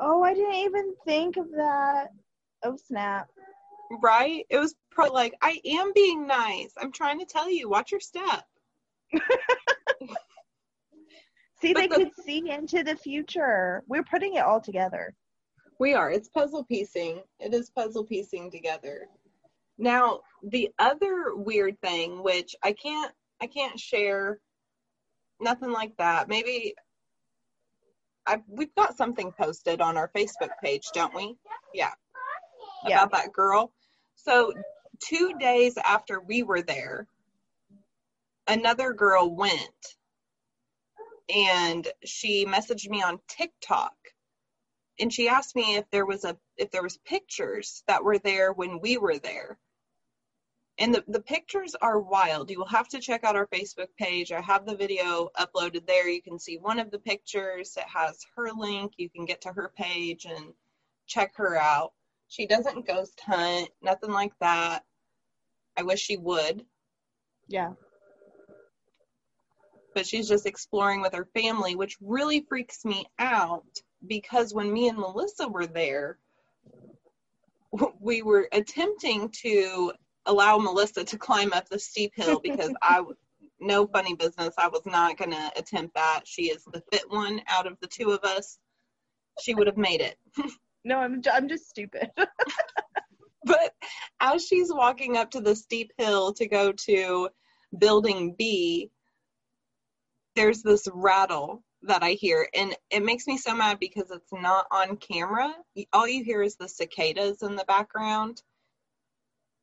Oh, 0.00 0.22
I 0.22 0.34
didn't 0.34 0.54
even 0.54 0.94
think 1.04 1.36
of 1.36 1.50
that. 1.52 2.08
Oh 2.64 2.76
snap! 2.76 3.28
Right? 4.02 4.44
It 4.50 4.58
was 4.58 4.74
probably 4.90 5.14
like, 5.14 5.34
I 5.42 5.60
am 5.66 5.92
being 5.94 6.26
nice. 6.26 6.72
I'm 6.80 6.90
trying 6.92 7.18
to 7.20 7.26
tell 7.26 7.50
you, 7.50 7.68
watch 7.68 7.90
your 7.92 8.00
step. 8.00 8.44
See, 11.60 11.72
But 11.72 11.80
they 11.82 11.86
the- 11.88 11.94
could 11.96 12.10
see 12.24 12.50
into 12.50 12.82
the 12.82 12.96
future. 12.96 13.84
We're 13.86 14.02
putting 14.04 14.34
it 14.34 14.44
all 14.44 14.60
together. 14.60 15.14
We 15.80 15.94
are. 15.94 16.10
It's 16.10 16.28
puzzle 16.28 16.64
piecing. 16.64 17.22
It 17.40 17.52
is 17.54 17.70
puzzle 17.70 18.04
piecing 18.04 18.50
together. 18.50 19.06
Now, 19.78 20.20
the 20.42 20.70
other 20.78 21.34
weird 21.34 21.80
thing, 21.80 22.22
which 22.22 22.54
I 22.62 22.72
can't 22.72 23.12
I 23.42 23.46
can't 23.48 23.78
share 23.78 24.38
nothing 25.40 25.72
like 25.72 25.96
that. 25.98 26.28
Maybe 26.28 26.74
I 28.26 28.42
we've 28.48 28.74
got 28.74 28.96
something 28.96 29.32
posted 29.32 29.80
on 29.80 29.96
our 29.96 30.10
Facebook 30.16 30.50
page, 30.62 30.88
don't 30.92 31.14
we? 31.14 31.36
Yeah. 31.72 31.92
Yeah. 32.86 33.02
About 33.02 33.12
that 33.12 33.32
girl. 33.32 33.72
So 34.16 34.52
two 35.02 35.34
days 35.38 35.76
after 35.78 36.20
we 36.20 36.42
were 36.42 36.62
there, 36.62 37.06
another 38.46 38.92
girl 38.92 39.34
went 39.34 39.58
and 41.34 41.86
she 42.04 42.44
messaged 42.46 42.88
me 42.88 43.02
on 43.02 43.18
TikTok 43.28 43.94
and 45.00 45.12
she 45.12 45.28
asked 45.28 45.56
me 45.56 45.76
if 45.76 45.84
there 45.90 46.06
was 46.06 46.24
a 46.24 46.36
if 46.56 46.70
there 46.70 46.82
was 46.82 46.98
pictures 46.98 47.82
that 47.88 48.04
were 48.04 48.18
there 48.18 48.52
when 48.52 48.80
we 48.80 48.98
were 48.98 49.18
there 49.18 49.58
and 50.78 50.94
the, 50.94 51.04
the 51.08 51.20
pictures 51.22 51.74
are 51.80 52.00
wild. 52.00 52.50
You 52.50 52.58
will 52.58 52.66
have 52.66 52.88
to 52.88 53.00
check 53.00 53.24
out 53.24 53.36
our 53.36 53.46
facebook 53.48 53.88
page. 53.98 54.32
I 54.32 54.40
have 54.40 54.66
the 54.66 54.76
video 54.76 55.30
uploaded 55.38 55.86
there. 55.86 56.08
You 56.08 56.22
can 56.22 56.38
see 56.38 56.58
one 56.58 56.78
of 56.80 56.90
the 56.90 56.98
pictures. 56.98 57.76
It 57.76 57.84
has 57.88 58.18
her 58.36 58.50
link. 58.52 58.94
You 58.96 59.08
can 59.10 59.24
get 59.24 59.40
to 59.42 59.52
her 59.52 59.72
page 59.76 60.26
and 60.26 60.52
check 61.06 61.32
her 61.36 61.56
out. 61.56 61.92
She 62.28 62.46
doesn't 62.46 62.86
ghost 62.86 63.20
hunt 63.20 63.68
nothing 63.82 64.10
like 64.10 64.32
that. 64.40 64.84
I 65.76 65.82
wish 65.82 66.00
she 66.00 66.16
would. 66.16 66.64
Yeah. 67.48 67.72
but 69.94 70.06
she's 70.06 70.28
just 70.28 70.46
exploring 70.46 71.00
with 71.00 71.14
her 71.14 71.28
family, 71.34 71.76
which 71.76 71.96
really 72.00 72.44
freaks 72.48 72.84
me 72.84 73.06
out 73.18 73.64
because 74.06 74.52
when 74.54 74.72
me 74.72 74.88
and 74.88 74.98
Melissa 74.98 75.48
were 75.48 75.66
there, 75.66 76.18
we 78.00 78.22
were 78.22 78.48
attempting 78.52 79.30
to 79.42 79.92
allow 80.26 80.58
Melissa 80.58 81.04
to 81.04 81.18
climb 81.18 81.52
up 81.52 81.68
the 81.68 81.78
steep 81.78 82.12
hill 82.14 82.40
because 82.42 82.72
I 82.82 83.02
no 83.60 83.86
funny 83.86 84.14
business, 84.14 84.54
I 84.58 84.68
was 84.68 84.82
not 84.84 85.16
going 85.16 85.30
to 85.30 85.52
attempt 85.56 85.94
that. 85.94 86.22
She 86.24 86.44
is 86.44 86.64
the 86.64 86.82
fit 86.92 87.04
one 87.08 87.40
out 87.48 87.66
of 87.66 87.78
the 87.80 87.86
two 87.86 88.10
of 88.10 88.22
us. 88.24 88.58
She 89.40 89.54
would 89.54 89.66
have 89.66 89.76
made 89.76 90.00
it. 90.00 90.16
No, 90.86 90.98
I'm 90.98 91.22
I'm 91.32 91.48
just 91.48 91.68
stupid. 91.70 92.10
But 93.46 93.74
as 94.20 94.46
she's 94.46 94.72
walking 94.72 95.16
up 95.16 95.30
to 95.32 95.40
the 95.40 95.54
steep 95.54 95.92
hill 95.98 96.32
to 96.34 96.46
go 96.46 96.72
to 96.72 97.28
building 97.78 98.34
B, 98.38 98.90
there's 100.34 100.62
this 100.62 100.88
rattle 100.92 101.62
that 101.82 102.02
I 102.02 102.12
hear, 102.12 102.48
and 102.54 102.74
it 102.90 103.04
makes 103.04 103.26
me 103.26 103.36
so 103.36 103.54
mad 103.54 103.78
because 103.78 104.10
it's 104.10 104.32
not 104.32 104.66
on 104.70 104.96
camera. 104.96 105.54
All 105.92 106.08
you 106.08 106.24
hear 106.24 106.42
is 106.42 106.56
the 106.56 106.68
cicadas 106.68 107.42
in 107.42 107.54
the 107.54 107.64
background. 107.66 108.42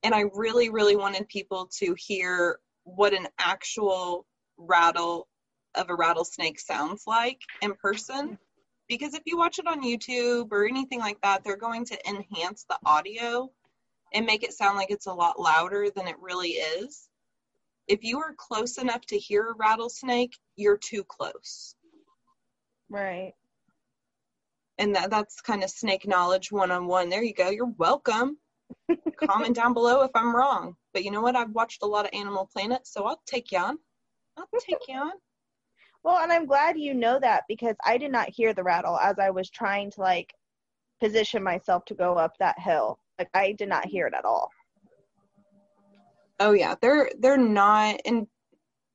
And 0.03 0.15
I 0.15 0.25
really, 0.34 0.70
really 0.70 0.96
wanted 0.96 1.27
people 1.27 1.70
to 1.79 1.96
hear 1.98 2.60
what 2.84 3.13
an 3.13 3.27
actual 3.39 4.25
rattle 4.58 5.27
of 5.75 5.89
a 5.89 5.96
rattlesnake 5.96 6.60
sounds 6.60 7.03
like 7.05 7.39
in 7.62 7.74
person. 7.75 8.38
Because 8.88 9.13
if 9.13 9.22
you 9.25 9.38
watch 9.38 9.60
it 9.60 9.67
on 9.67 9.84
YouTube 9.84 10.51
or 10.51 10.65
anything 10.65 11.00
like 11.00 11.22
that, 11.22 11.43
they're 11.43 11.55
going 11.55 11.86
to 11.86 12.10
enhance 12.10 12.65
the 12.67 12.77
audio 12.86 13.50
and 14.13 14.25
make 14.25 14.43
it 14.43 14.53
sound 14.53 14.77
like 14.77 14.91
it's 14.91 15.05
a 15.05 15.13
lot 15.13 15.39
louder 15.39 15.89
than 15.96 16.08
it 16.08 16.20
really 16.20 16.50
is. 16.50 17.08
If 17.88 18.03
you 18.03 18.20
are 18.20 18.34
close 18.38 18.77
enough 18.77 19.05
to 19.08 19.17
hear 19.17 19.48
a 19.48 19.55
rattlesnake, 19.55 20.38
you're 20.55 20.77
too 20.77 21.03
close. 21.03 21.75
right. 22.89 23.34
And 24.77 24.96
that, 24.96 25.12
that's 25.12 25.41
kind 25.41 25.63
of 25.63 25.70
snake 25.70 26.08
knowledge 26.08 26.51
one 26.51 26.72
on 26.72 26.88
one. 26.88 27.10
There 27.10 27.24
you 27.24 27.34
go. 27.34 27.50
You're 27.50 27.74
welcome. 27.77 28.38
Comment 29.28 29.56
down 29.56 29.74
below 29.74 30.01
if 30.04 30.12
I'm 30.16 30.36
wrong. 30.36 30.75
But 30.94 31.04
you 31.04 31.12
know 31.12 31.22
what? 31.22 31.36
I've 31.36 31.51
watched 31.51 31.84
a 31.84 31.88
lot 31.88 32.06
of 32.06 32.12
Animal 32.13 32.50
Planet, 32.51 32.82
so 32.86 33.06
I'll 33.06 33.22
take 33.25 33.51
you 33.51 33.60
on. 33.60 33.78
I'll 34.38 34.48
take 34.60 34.88
you 34.88 34.96
on. 34.96 35.12
Well, 36.04 36.18
and 36.18 36.32
I'm 36.32 36.48
glad 36.48 36.80
you 36.80 36.96
know 36.96 37.20
that 37.20 37.44
because 37.48 37.76
I 37.86 38.00
did 38.00 38.12
not 38.12 38.28
hear 38.28 38.56
the 38.56 38.63
rattle 38.63 38.98
as 38.98 39.19
I 39.19 39.30
was 39.30 39.52
trying 39.52 39.91
to 39.91 40.02
like 40.02 40.34
position 41.00 41.43
myself 41.43 41.86
to 41.86 41.93
go 41.93 42.15
up 42.15 42.34
that 42.39 42.58
hill. 42.60 42.98
Like 43.19 43.30
I 43.36 43.52
did 43.52 43.69
not 43.69 43.86
hear 43.86 44.08
it 44.08 44.15
at 44.15 44.26
all. 44.26 44.50
Oh 46.39 46.54
yeah, 46.54 46.74
they're 46.82 47.12
they're 47.19 47.38
not 47.38 48.00
and 48.06 48.26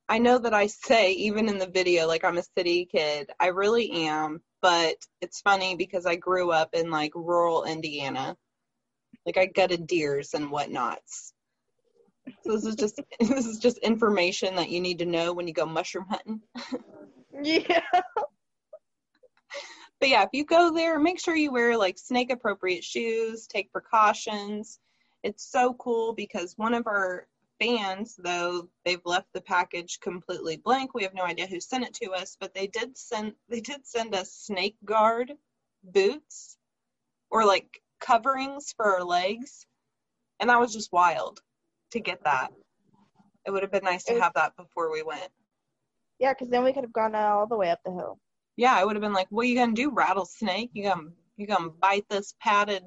I 0.09 0.19
know 0.19 0.39
that 0.39 0.55
I 0.55 0.67
say 0.67 1.13
even 1.13 1.49
in 1.49 1.59
the 1.59 1.69
video 1.69 2.07
like 2.07 2.25
I'm 2.25 2.39
a 2.39 2.43
city 2.57 2.89
kid. 2.91 3.31
I 3.39 3.49
really 3.49 3.91
am, 4.09 4.41
but 4.63 4.97
it's 5.21 5.41
funny 5.41 5.77
because 5.77 6.07
I 6.07 6.17
grew 6.17 6.51
up 6.51 6.71
in 6.75 6.91
like 6.91 7.13
rural 7.15 7.65
Indiana. 7.65 8.37
Like 9.27 9.37
I 9.37 9.47
gutted 9.47 9.87
deers 9.87 10.35
and 10.35 10.51
whatnots. 10.51 11.33
So 12.45 12.53
this 12.53 12.65
is 12.65 12.77
just 12.77 13.01
this 13.21 13.47
is 13.47 13.59
just 13.59 13.79
information 13.79 14.55
that 14.57 14.71
you 14.71 14.81
need 14.81 15.01
to 15.01 15.07
know 15.07 15.33
when 15.33 15.47
you 15.47 15.55
go 15.55 15.67
mushroom 15.67 16.07
hunting. 16.09 16.41
Yeah. 17.43 17.83
But 19.99 20.11
yeah, 20.11 20.23
if 20.25 20.29
you 20.33 20.45
go 20.45 20.75
there, 20.75 20.99
make 20.99 21.19
sure 21.19 21.35
you 21.35 21.51
wear 21.51 21.77
like 21.77 21.99
snake 21.99 22.31
appropriate 22.31 22.85
shoes, 22.85 23.47
take 23.47 23.73
precautions. 23.73 24.79
It's 25.23 25.51
so 25.51 25.75
cool 25.75 26.13
because 26.13 26.53
one 26.59 26.75
of 26.75 26.87
our 26.87 27.27
fans, 27.59 28.15
though 28.23 28.69
they've 28.85 29.05
left 29.05 29.33
the 29.33 29.41
package 29.41 29.99
completely 30.01 30.59
blank, 30.59 30.93
we 30.93 31.03
have 31.03 31.15
no 31.15 31.25
idea 31.25 31.47
who 31.47 31.61
sent 31.61 31.85
it 31.85 31.95
to 31.95 32.13
us, 32.13 32.37
but 32.39 32.55
they 32.55 32.67
did 32.67 32.97
send 32.99 33.33
they 33.49 33.61
did 33.61 33.87
send 33.87 34.15
us 34.15 34.33
snake 34.33 34.77
guard 34.85 35.33
boots 35.83 36.59
or 37.31 37.47
like 37.47 37.81
coverings 38.01 38.73
for 38.77 38.97
our 38.97 39.05
legs. 39.05 39.67
And 40.41 40.51
that 40.51 40.61
was 40.61 40.73
just 40.73 40.93
wild 40.93 41.41
to 41.93 42.01
get 42.01 42.23
that. 42.25 42.51
It 43.47 43.51
would 43.51 43.63
have 43.63 43.73
been 43.73 43.85
nice 43.85 44.05
to 44.05 44.21
have 44.21 44.33
that 44.35 44.57
before 44.57 44.93
we 44.93 45.03
went. 45.03 45.31
Yeah, 46.19 46.33
because 46.33 46.49
then 46.49 46.65
we 46.65 46.73
could 46.73 46.85
have 46.85 46.93
gone 46.93 47.15
all 47.15 47.47
the 47.47 47.57
way 47.57 47.71
up 47.71 47.81
the 47.85 47.93
hill. 47.93 48.19
yeah, 48.57 48.75
I 48.75 48.85
would 48.85 48.97
have 48.97 49.03
been 49.03 49.13
like, 49.13 49.29
"What 49.31 49.43
are 49.43 49.49
you 49.49 49.57
gonna 49.57 49.73
do, 49.73 49.91
rattlesnake? 49.91 50.71
You 50.73 50.85
gonna 50.85 51.11
you 51.37 51.47
gonna 51.47 51.71
bite 51.71 52.09
this 52.09 52.35
padded?" 52.41 52.83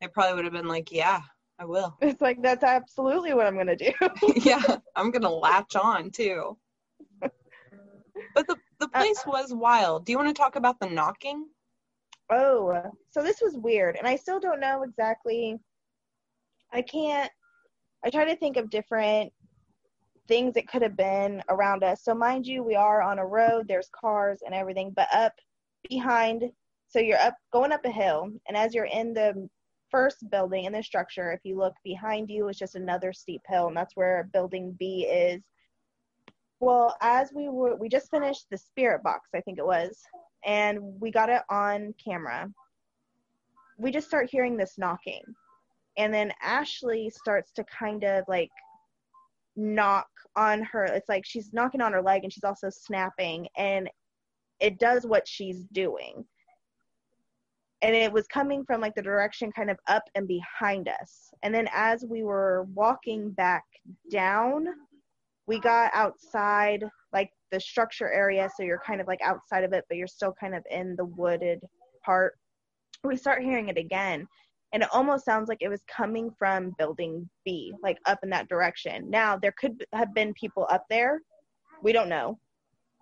They 0.00 0.08
probably 0.08 0.34
would 0.34 0.44
have 0.44 0.52
been 0.52 0.68
like, 0.68 0.92
"Yeah, 0.92 1.22
I 1.58 1.64
will. 1.64 1.96
It's 2.02 2.20
like 2.20 2.42
that's 2.42 2.64
absolutely 2.64 3.34
what 3.34 3.46
I'm 3.46 3.56
gonna 3.56 3.76
do. 3.76 3.92
yeah, 4.36 4.78
I'm 4.94 5.10
gonna 5.10 5.30
latch 5.30 5.76
on 5.76 6.10
too." 6.10 6.58
But 8.34 8.46
the 8.48 8.56
the 8.78 8.86
uh, 8.92 9.00
place 9.00 9.24
was 9.26 9.54
wild. 9.54 10.04
Do 10.04 10.12
you 10.12 10.18
want 10.18 10.28
to 10.28 10.40
talk 10.42 10.56
about 10.56 10.78
the 10.80 10.90
knocking? 10.90 11.46
Oh, 12.30 12.82
so 13.10 13.22
this 13.22 13.40
was 13.40 13.56
weird, 13.56 13.96
and 13.96 14.06
I 14.06 14.16
still 14.16 14.40
don't 14.40 14.60
know 14.60 14.82
exactly. 14.82 15.58
I 16.72 16.82
can't. 16.82 17.30
I 18.04 18.10
try 18.10 18.24
to 18.24 18.36
think 18.36 18.56
of 18.56 18.70
different 18.70 19.32
things 20.28 20.54
that 20.54 20.68
could 20.68 20.82
have 20.82 20.96
been 20.96 21.42
around 21.48 21.84
us. 21.84 22.02
So 22.04 22.14
mind 22.14 22.46
you, 22.46 22.62
we 22.62 22.74
are 22.74 23.00
on 23.00 23.18
a 23.18 23.26
road. 23.26 23.66
There's 23.68 23.88
cars 23.98 24.40
and 24.44 24.54
everything, 24.54 24.92
but 24.94 25.08
up 25.12 25.32
behind. 25.88 26.44
So 26.88 26.98
you're 26.98 27.18
up 27.18 27.34
going 27.52 27.72
up 27.72 27.84
a 27.84 27.90
hill, 27.90 28.30
and 28.48 28.56
as 28.56 28.74
you're 28.74 28.84
in 28.86 29.12
the 29.12 29.48
first 29.90 30.28
building 30.30 30.64
in 30.64 30.72
the 30.72 30.82
structure, 30.82 31.32
if 31.32 31.40
you 31.44 31.56
look 31.56 31.74
behind 31.84 32.28
you, 32.28 32.48
it's 32.48 32.58
just 32.58 32.74
another 32.74 33.12
steep 33.12 33.42
hill, 33.48 33.68
and 33.68 33.76
that's 33.76 33.96
where 33.96 34.28
building 34.32 34.74
B 34.78 35.04
is. 35.04 35.42
Well, 36.58 36.96
as 37.02 37.32
we 37.34 37.48
were, 37.48 37.76
we 37.76 37.88
just 37.88 38.10
finished 38.10 38.46
the 38.50 38.58
spirit 38.58 39.02
box, 39.02 39.28
I 39.34 39.40
think 39.40 39.58
it 39.58 39.66
was, 39.66 40.00
and 40.44 40.78
we 41.00 41.10
got 41.10 41.28
it 41.28 41.42
on 41.50 41.94
camera. 42.02 42.50
We 43.78 43.90
just 43.90 44.06
start 44.06 44.28
hearing 44.30 44.56
this 44.56 44.78
knocking, 44.78 45.22
and 45.98 46.12
then 46.12 46.32
Ashley 46.42 47.10
starts 47.10 47.52
to 47.52 47.64
kind 47.64 48.04
of 48.04 48.24
like 48.28 48.50
knock 49.56 50.08
on 50.36 50.62
her. 50.62 50.84
It's 50.84 51.08
like 51.08 51.24
she's 51.24 51.52
knocking 51.52 51.80
on 51.80 51.92
her 51.92 52.02
leg, 52.02 52.24
and 52.24 52.32
she's 52.32 52.44
also 52.44 52.70
snapping, 52.70 53.48
and 53.56 53.90
it 54.60 54.78
does 54.78 55.06
what 55.06 55.26
she's 55.28 55.64
doing. 55.72 56.24
And 57.82 57.94
it 57.94 58.10
was 58.10 58.26
coming 58.26 58.64
from 58.64 58.80
like 58.80 58.94
the 58.94 59.02
direction 59.02 59.52
kind 59.52 59.70
of 59.70 59.78
up 59.86 60.02
and 60.14 60.26
behind 60.26 60.88
us. 60.88 61.30
And 61.42 61.54
then 61.54 61.68
as 61.72 62.06
we 62.08 62.22
were 62.22 62.66
walking 62.74 63.30
back 63.30 63.64
down, 64.10 64.66
we 65.46 65.60
got 65.60 65.90
outside 65.94 66.84
like 67.12 67.30
the 67.52 67.60
structure 67.60 68.10
area 68.12 68.48
so 68.56 68.62
you're 68.62 68.80
kind 68.84 69.00
of 69.00 69.06
like 69.06 69.20
outside 69.22 69.64
of 69.64 69.72
it 69.72 69.84
but 69.88 69.96
you're 69.96 70.06
still 70.06 70.34
kind 70.38 70.54
of 70.54 70.64
in 70.70 70.96
the 70.96 71.04
wooded 71.04 71.60
part. 72.04 72.34
We 73.04 73.16
start 73.16 73.42
hearing 73.42 73.68
it 73.68 73.78
again 73.78 74.26
and 74.72 74.82
it 74.82 74.88
almost 74.92 75.24
sounds 75.24 75.48
like 75.48 75.58
it 75.60 75.68
was 75.68 75.82
coming 75.88 76.30
from 76.38 76.74
building 76.78 77.28
b 77.44 77.72
like 77.82 77.98
up 78.06 78.18
in 78.22 78.30
that 78.30 78.48
direction. 78.48 79.08
Now 79.08 79.36
there 79.36 79.54
could 79.58 79.84
have 79.92 80.14
been 80.14 80.34
people 80.34 80.66
up 80.70 80.84
there. 80.90 81.20
We 81.82 81.92
don't 81.92 82.08
know. 82.08 82.38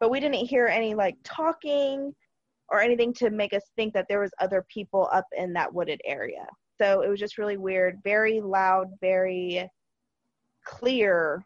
But 0.01 0.11
we 0.11 0.21
didn't 0.21 0.47
hear 0.47 0.67
any 0.67 0.95
like 0.95 1.17
talking 1.25 2.15
or 2.69 2.81
anything 2.81 3.13
to 3.15 3.31
make 3.31 3.53
us 3.55 3.63
think 3.77 3.95
that 3.95 4.07
there 4.09 4.21
was 4.21 4.33
other 4.41 4.67
people 4.69 5.09
up 5.13 5.27
in 5.37 5.53
that 5.55 5.73
wooded 5.73 6.01
area. 6.05 6.47
So 6.81 7.03
it 7.03 7.09
was 7.09 7.21
just 7.21 7.39
really 7.39 7.57
weird 7.57 8.01
very 8.05 8.41
loud 8.41 8.89
very 9.01 9.69
clear 10.65 11.45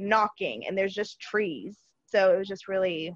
knocking 0.00 0.66
and 0.66 0.76
there's 0.76 0.94
just 0.94 1.20
trees 1.20 1.78
so 2.06 2.34
it 2.34 2.38
was 2.38 2.48
just 2.48 2.68
really 2.68 3.14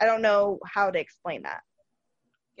i 0.00 0.04
don't 0.04 0.22
know 0.22 0.58
how 0.64 0.90
to 0.90 0.98
explain 0.98 1.42
that 1.42 1.62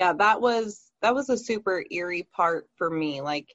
Yeah, 0.00 0.14
that 0.14 0.40
was 0.40 0.92
that 1.02 1.14
was 1.14 1.28
a 1.28 1.36
super 1.36 1.84
eerie 1.90 2.26
part 2.34 2.68
for 2.76 2.88
me. 2.88 3.20
Like 3.20 3.54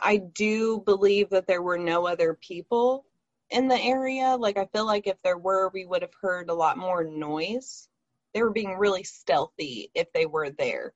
I 0.00 0.16
do 0.16 0.82
believe 0.84 1.30
that 1.30 1.46
there 1.46 1.62
were 1.62 1.78
no 1.78 2.06
other 2.06 2.34
people 2.34 3.06
in 3.50 3.68
the 3.68 3.80
area. 3.80 4.36
Like 4.36 4.58
I 4.58 4.66
feel 4.72 4.86
like 4.86 5.06
if 5.06 5.16
there 5.22 5.38
were, 5.38 5.70
we 5.72 5.86
would 5.86 6.02
have 6.02 6.14
heard 6.20 6.50
a 6.50 6.54
lot 6.54 6.78
more 6.78 7.04
noise. 7.04 7.88
They 8.34 8.42
were 8.42 8.50
being 8.50 8.76
really 8.76 9.04
stealthy 9.04 9.90
if 9.94 10.12
they 10.12 10.26
were 10.26 10.50
there. 10.50 10.94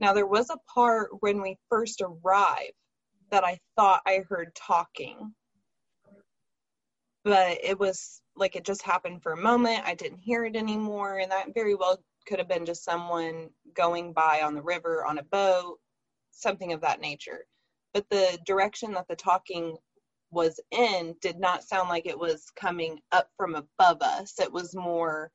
Now 0.00 0.12
there 0.12 0.26
was 0.26 0.50
a 0.50 0.58
part 0.72 1.10
when 1.20 1.40
we 1.40 1.56
first 1.68 2.02
arrived 2.02 2.72
that 3.30 3.44
I 3.44 3.60
thought 3.76 4.02
I 4.06 4.24
heard 4.28 4.54
talking. 4.56 5.34
But 7.28 7.58
it 7.62 7.78
was 7.78 8.22
like 8.36 8.56
it 8.56 8.64
just 8.64 8.80
happened 8.80 9.22
for 9.22 9.32
a 9.32 9.36
moment. 9.36 9.82
I 9.84 9.94
didn't 9.94 10.20
hear 10.20 10.46
it 10.46 10.56
anymore 10.56 11.18
and 11.18 11.30
that 11.30 11.52
very 11.52 11.74
well 11.74 12.02
could 12.26 12.38
have 12.38 12.48
been 12.48 12.64
just 12.64 12.84
someone 12.84 13.50
going 13.74 14.14
by 14.14 14.40
on 14.42 14.54
the 14.54 14.62
river 14.62 15.04
on 15.04 15.18
a 15.18 15.22
boat, 15.24 15.76
something 16.30 16.72
of 16.72 16.80
that 16.80 17.02
nature. 17.02 17.40
But 17.92 18.08
the 18.08 18.38
direction 18.46 18.92
that 18.94 19.08
the 19.08 19.14
talking 19.14 19.76
was 20.30 20.58
in 20.70 21.16
did 21.20 21.38
not 21.38 21.64
sound 21.64 21.90
like 21.90 22.06
it 22.06 22.18
was 22.18 22.46
coming 22.56 22.98
up 23.12 23.28
from 23.36 23.56
above 23.56 24.00
us. 24.00 24.40
It 24.40 24.50
was 24.50 24.74
more 24.74 25.30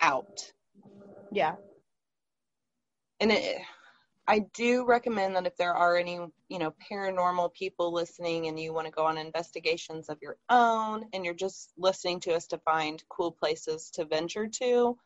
out. 0.00 0.52
Yeah. 1.30 1.54
And 3.20 3.30
it, 3.30 3.62
I 4.28 4.40
do 4.52 4.84
recommend 4.84 5.34
that 5.34 5.46
if 5.46 5.56
there 5.56 5.72
are 5.72 5.96
any, 5.96 6.20
you 6.48 6.58
know, 6.58 6.74
paranormal 6.90 7.54
people 7.54 7.92
listening 7.92 8.46
and 8.46 8.60
you 8.60 8.74
want 8.74 8.86
to 8.86 8.92
go 8.92 9.06
on 9.06 9.16
investigations 9.16 10.10
of 10.10 10.18
your 10.20 10.36
own 10.50 11.06
and 11.14 11.24
you're 11.24 11.32
just 11.32 11.72
listening 11.78 12.20
to 12.20 12.34
us 12.34 12.46
to 12.48 12.58
find 12.58 13.02
cool 13.08 13.32
places 13.32 13.90
to 13.94 14.04
venture 14.04 14.46
to, 14.46 14.98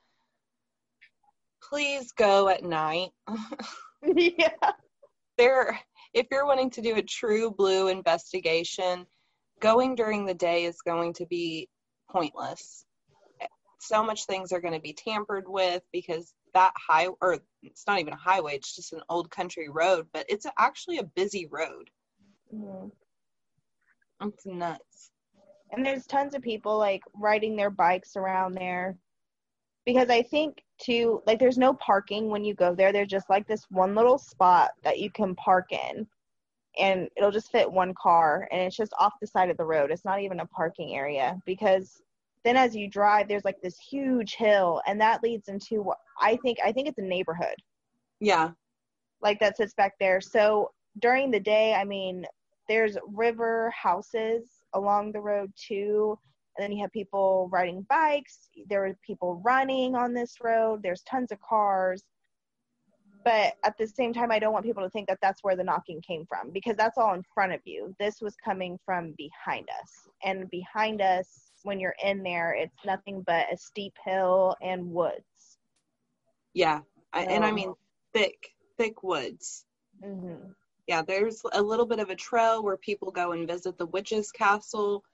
please 1.62 2.10
go 2.10 2.48
at 2.48 2.64
night. 2.64 3.10
yeah. 4.02 4.72
There 5.38 5.78
if 6.14 6.26
you're 6.30 6.46
wanting 6.46 6.70
to 6.70 6.82
do 6.82 6.96
a 6.96 7.02
true 7.02 7.50
blue 7.50 7.88
investigation, 7.88 9.06
going 9.60 9.94
during 9.94 10.26
the 10.26 10.34
day 10.34 10.64
is 10.64 10.82
going 10.84 11.14
to 11.14 11.26
be 11.26 11.68
pointless. 12.10 12.84
So 13.82 14.04
much 14.04 14.26
things 14.26 14.52
are 14.52 14.60
going 14.60 14.74
to 14.74 14.80
be 14.80 14.92
tampered 14.92 15.48
with 15.48 15.82
because 15.92 16.32
that 16.54 16.72
high 16.76 17.08
or 17.20 17.40
it's 17.64 17.84
not 17.84 17.98
even 17.98 18.12
a 18.12 18.16
highway, 18.16 18.54
it's 18.54 18.76
just 18.76 18.92
an 18.92 19.02
old 19.08 19.28
country 19.28 19.68
road, 19.68 20.06
but 20.12 20.24
it's 20.28 20.46
actually 20.56 20.98
a 20.98 21.02
busy 21.02 21.46
road. 21.46 21.90
Mhm. 22.54 22.92
It's 24.22 24.46
nuts. 24.46 25.10
And 25.72 25.84
there's 25.84 26.06
tons 26.06 26.34
of 26.36 26.42
people 26.42 26.78
like 26.78 27.02
riding 27.12 27.56
their 27.56 27.70
bikes 27.70 28.14
around 28.14 28.54
there. 28.54 28.96
Because 29.84 30.10
I 30.10 30.22
think 30.22 30.62
too, 30.78 31.20
like 31.26 31.40
there's 31.40 31.58
no 31.58 31.74
parking 31.74 32.28
when 32.28 32.44
you 32.44 32.54
go 32.54 32.76
there. 32.76 32.92
There's 32.92 33.08
just 33.08 33.28
like 33.28 33.48
this 33.48 33.64
one 33.68 33.96
little 33.96 34.18
spot 34.18 34.70
that 34.84 35.00
you 35.00 35.10
can 35.10 35.34
park 35.34 35.72
in. 35.72 36.06
And 36.78 37.08
it'll 37.16 37.32
just 37.32 37.50
fit 37.50 37.70
one 37.70 37.94
car 38.00 38.48
and 38.52 38.60
it's 38.60 38.76
just 38.76 38.94
off 38.96 39.14
the 39.20 39.26
side 39.26 39.50
of 39.50 39.56
the 39.56 39.64
road. 39.64 39.90
It's 39.90 40.04
not 40.04 40.20
even 40.20 40.38
a 40.38 40.46
parking 40.46 40.94
area 40.94 41.42
because 41.44 42.00
then 42.44 42.56
as 42.56 42.74
you 42.74 42.88
drive 42.88 43.28
there's 43.28 43.44
like 43.44 43.60
this 43.62 43.78
huge 43.78 44.34
hill 44.34 44.80
and 44.86 45.00
that 45.00 45.22
leads 45.22 45.48
into 45.48 45.82
what 45.82 45.98
I 46.20 46.36
think 46.36 46.58
I 46.64 46.72
think 46.72 46.88
it's 46.88 46.98
a 46.98 47.02
neighborhood 47.02 47.56
Yeah. 48.20 48.52
like 49.20 49.38
that 49.40 49.56
sits 49.56 49.74
back 49.74 49.94
there. 50.00 50.20
So 50.20 50.70
during 51.00 51.30
the 51.30 51.40
day, 51.40 51.74
I 51.74 51.84
mean, 51.84 52.26
there's 52.68 52.96
river 53.08 53.70
houses 53.70 54.42
along 54.74 55.12
the 55.12 55.20
road 55.20 55.52
too. 55.56 56.18
And 56.56 56.64
then 56.64 56.72
you 56.72 56.82
have 56.82 56.92
people 56.92 57.48
riding 57.52 57.86
bikes. 57.88 58.48
There 58.68 58.84
are 58.86 58.94
people 59.06 59.40
running 59.44 59.94
on 59.94 60.12
this 60.12 60.36
road. 60.42 60.82
There's 60.82 61.02
tons 61.02 61.32
of 61.32 61.40
cars. 61.40 62.02
But 63.24 63.54
at 63.64 63.76
the 63.78 63.86
same 63.86 64.12
time, 64.12 64.30
I 64.30 64.38
don't 64.38 64.52
want 64.52 64.64
people 64.64 64.82
to 64.82 64.90
think 64.90 65.08
that 65.08 65.18
that's 65.22 65.42
where 65.42 65.56
the 65.56 65.64
knocking 65.64 66.00
came 66.00 66.26
from 66.26 66.50
because 66.50 66.76
that's 66.76 66.98
all 66.98 67.14
in 67.14 67.22
front 67.34 67.52
of 67.52 67.60
you. 67.64 67.94
This 67.98 68.20
was 68.20 68.34
coming 68.44 68.78
from 68.84 69.14
behind 69.16 69.68
us. 69.80 70.08
And 70.24 70.50
behind 70.50 71.00
us, 71.00 71.52
when 71.62 71.78
you're 71.78 71.94
in 72.02 72.22
there, 72.22 72.52
it's 72.52 72.84
nothing 72.84 73.22
but 73.26 73.46
a 73.52 73.56
steep 73.56 73.94
hill 74.04 74.56
and 74.60 74.90
woods. 74.90 75.58
Yeah. 76.54 76.80
I, 77.12 77.24
and 77.24 77.44
I 77.44 77.52
mean 77.52 77.74
thick, 78.12 78.54
thick 78.78 79.02
woods. 79.02 79.66
hmm 80.02 80.52
yeah, 80.88 81.02
there's 81.02 81.42
a 81.52 81.62
little 81.62 81.86
bit 81.86 82.00
of 82.00 82.10
a 82.10 82.16
trail 82.16 82.62
where 82.62 82.76
people 82.76 83.10
go 83.10 83.32
and 83.32 83.48
visit 83.48 83.78
the 83.78 83.86
witch's 83.86 84.32
castle. 84.32 85.04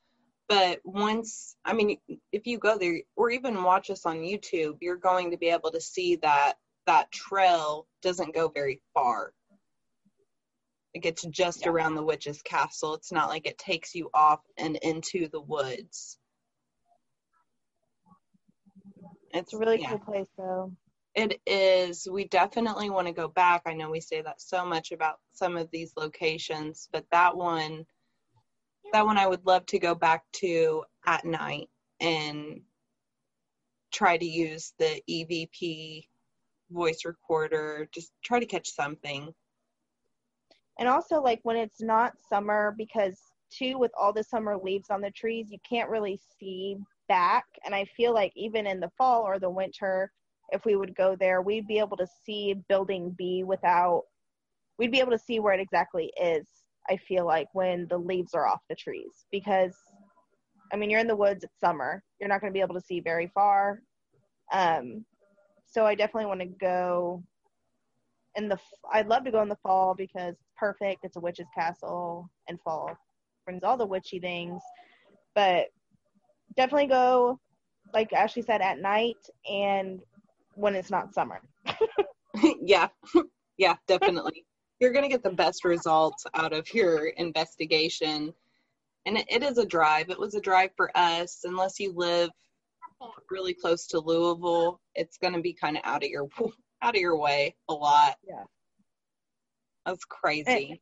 But 0.48 0.80
once, 0.82 1.56
I 1.64 1.74
mean, 1.74 1.98
if 2.32 2.46
you 2.46 2.58
go 2.58 2.78
there 2.78 3.00
or 3.16 3.30
even 3.30 3.62
watch 3.62 3.90
us 3.90 4.06
on 4.06 4.16
YouTube, 4.16 4.78
you're 4.80 4.96
going 4.96 5.30
to 5.30 5.36
be 5.36 5.50
able 5.50 5.70
to 5.72 5.80
see 5.80 6.16
that 6.16 6.54
that 6.88 7.12
trail 7.12 7.86
doesn't 8.00 8.34
go 8.34 8.48
very 8.48 8.80
far. 8.94 9.34
It 10.94 11.00
gets 11.00 11.22
just 11.24 11.60
Yeah. 11.66 11.68
around 11.68 11.96
the 11.96 12.02
witch's 12.02 12.40
castle. 12.40 12.94
It's 12.94 13.12
not 13.12 13.28
like 13.28 13.46
it 13.46 13.58
takes 13.58 13.94
you 13.94 14.08
off 14.14 14.40
and 14.56 14.76
into 14.76 15.28
the 15.28 15.40
woods. 15.40 16.18
It's 19.34 19.52
a 19.52 19.58
really 19.58 19.82
yeah. 19.82 19.90
cool 19.90 19.98
place, 19.98 20.30
though. 20.38 20.72
It 21.14 21.42
is. 21.46 22.08
We 22.10 22.24
definitely 22.24 22.88
want 22.88 23.06
to 23.06 23.12
go 23.12 23.28
back. 23.28 23.62
I 23.66 23.74
know 23.74 23.90
we 23.90 24.00
say 24.00 24.22
that 24.22 24.40
so 24.40 24.64
much 24.64 24.90
about 24.90 25.20
some 25.32 25.58
of 25.58 25.70
these 25.70 25.92
locations, 25.94 26.88
but 26.90 27.04
that 27.10 27.36
one, 27.36 27.86
that 28.94 29.04
one 29.04 29.18
I 29.18 29.26
would 29.26 29.44
love 29.44 29.66
to 29.66 29.78
go 29.78 29.94
back 29.94 30.24
to 30.36 30.84
at 31.04 31.26
night 31.26 31.68
and 32.00 32.62
try 33.92 34.16
to 34.16 34.24
use 34.24 34.72
the 34.78 35.02
EVP 35.06 36.08
voice 36.70 37.00
recorder, 37.04 37.88
just 37.92 38.12
try 38.24 38.40
to 38.40 38.46
catch 38.46 38.70
something. 38.70 39.32
And 40.78 40.88
also, 40.88 41.20
like 41.20 41.40
when 41.42 41.56
it's 41.56 41.80
not 41.80 42.12
summer, 42.28 42.74
because 42.76 43.18
too, 43.50 43.78
with 43.78 43.90
all 43.98 44.12
the 44.12 44.22
summer 44.22 44.56
leaves 44.56 44.90
on 44.90 45.00
the 45.00 45.10
trees, 45.10 45.48
you 45.50 45.58
can't 45.68 45.90
really 45.90 46.20
see 46.38 46.76
back. 47.08 47.44
And 47.64 47.74
I 47.74 47.84
feel 47.96 48.14
like 48.14 48.32
even 48.36 48.66
in 48.66 48.80
the 48.80 48.90
fall 48.96 49.22
or 49.22 49.38
the 49.38 49.50
winter, 49.50 50.12
if 50.50 50.64
we 50.64 50.76
would 50.76 50.94
go 50.94 51.16
there, 51.18 51.42
we'd 51.42 51.66
be 51.66 51.78
able 51.78 51.96
to 51.96 52.06
see 52.24 52.54
Building 52.68 53.14
B 53.18 53.44
without, 53.44 54.02
we'd 54.78 54.92
be 54.92 55.00
able 55.00 55.12
to 55.12 55.18
see 55.18 55.40
where 55.40 55.54
it 55.54 55.60
exactly 55.60 56.12
is. 56.20 56.46
I 56.90 56.96
feel 56.96 57.26
like 57.26 57.48
when 57.52 57.86
the 57.88 57.98
leaves 57.98 58.32
are 58.34 58.46
off 58.46 58.60
the 58.68 58.74
trees, 58.74 59.26
because 59.30 59.74
I 60.72 60.76
mean, 60.76 60.90
you're 60.90 61.00
in 61.00 61.06
the 61.06 61.16
woods, 61.16 61.44
it's 61.44 61.60
summer, 61.60 62.02
you're 62.20 62.28
not 62.28 62.40
going 62.40 62.52
to 62.52 62.56
be 62.56 62.62
able 62.62 62.74
to 62.74 62.80
see 62.80 63.00
very 63.00 63.30
far. 63.34 63.80
Um, 64.52 65.04
so 65.70 65.86
I 65.86 65.94
definitely 65.94 66.26
want 66.26 66.40
to 66.40 66.46
go 66.46 67.22
in 68.36 68.48
the 68.48 68.58
I'd 68.92 69.08
love 69.08 69.24
to 69.24 69.30
go 69.30 69.42
in 69.42 69.48
the 69.48 69.56
fall 69.62 69.94
because 69.94 70.34
it's 70.34 70.52
perfect. 70.56 71.04
It's 71.04 71.16
a 71.16 71.20
witch's 71.20 71.46
castle, 71.54 72.30
and 72.48 72.60
fall 72.60 72.96
brings 73.48 73.64
all 73.64 73.78
the 73.78 73.86
witchy 73.86 74.20
things. 74.20 74.60
But 75.34 75.68
definitely 76.54 76.88
go, 76.88 77.40
like 77.94 78.12
Ashley 78.12 78.42
said, 78.42 78.60
at 78.60 78.78
night 78.78 79.16
and 79.50 80.00
when 80.54 80.74
it's 80.74 80.90
not 80.90 81.14
summer. 81.14 81.40
yeah, 82.60 82.88
yeah, 83.56 83.76
definitely. 83.86 84.44
You're 84.80 84.92
going 84.92 85.04
to 85.04 85.08
get 85.08 85.22
the 85.22 85.30
best 85.30 85.64
results 85.64 86.26
out 86.34 86.52
of 86.52 86.72
your 86.74 87.06
investigation. 87.16 88.34
And 89.06 89.16
it, 89.16 89.26
it 89.30 89.42
is 89.42 89.56
a 89.56 89.64
drive. 89.64 90.10
It 90.10 90.20
was 90.20 90.34
a 90.34 90.40
drive 90.40 90.70
for 90.76 90.90
us. 90.94 91.40
Unless 91.44 91.80
you 91.80 91.94
live 91.96 92.28
really 93.30 93.54
close 93.54 93.86
to 93.88 94.00
Louisville, 94.00 94.80
it's 94.94 95.18
going 95.18 95.34
to 95.34 95.40
be 95.40 95.52
kind 95.52 95.76
of 95.76 95.82
out 95.84 96.04
of 96.04 96.10
your 96.10 96.28
out 96.82 96.94
of 96.94 97.00
your 97.00 97.18
way 97.18 97.54
a 97.68 97.74
lot. 97.74 98.16
Yeah. 98.26 98.44
That's 99.86 100.04
crazy. 100.04 100.80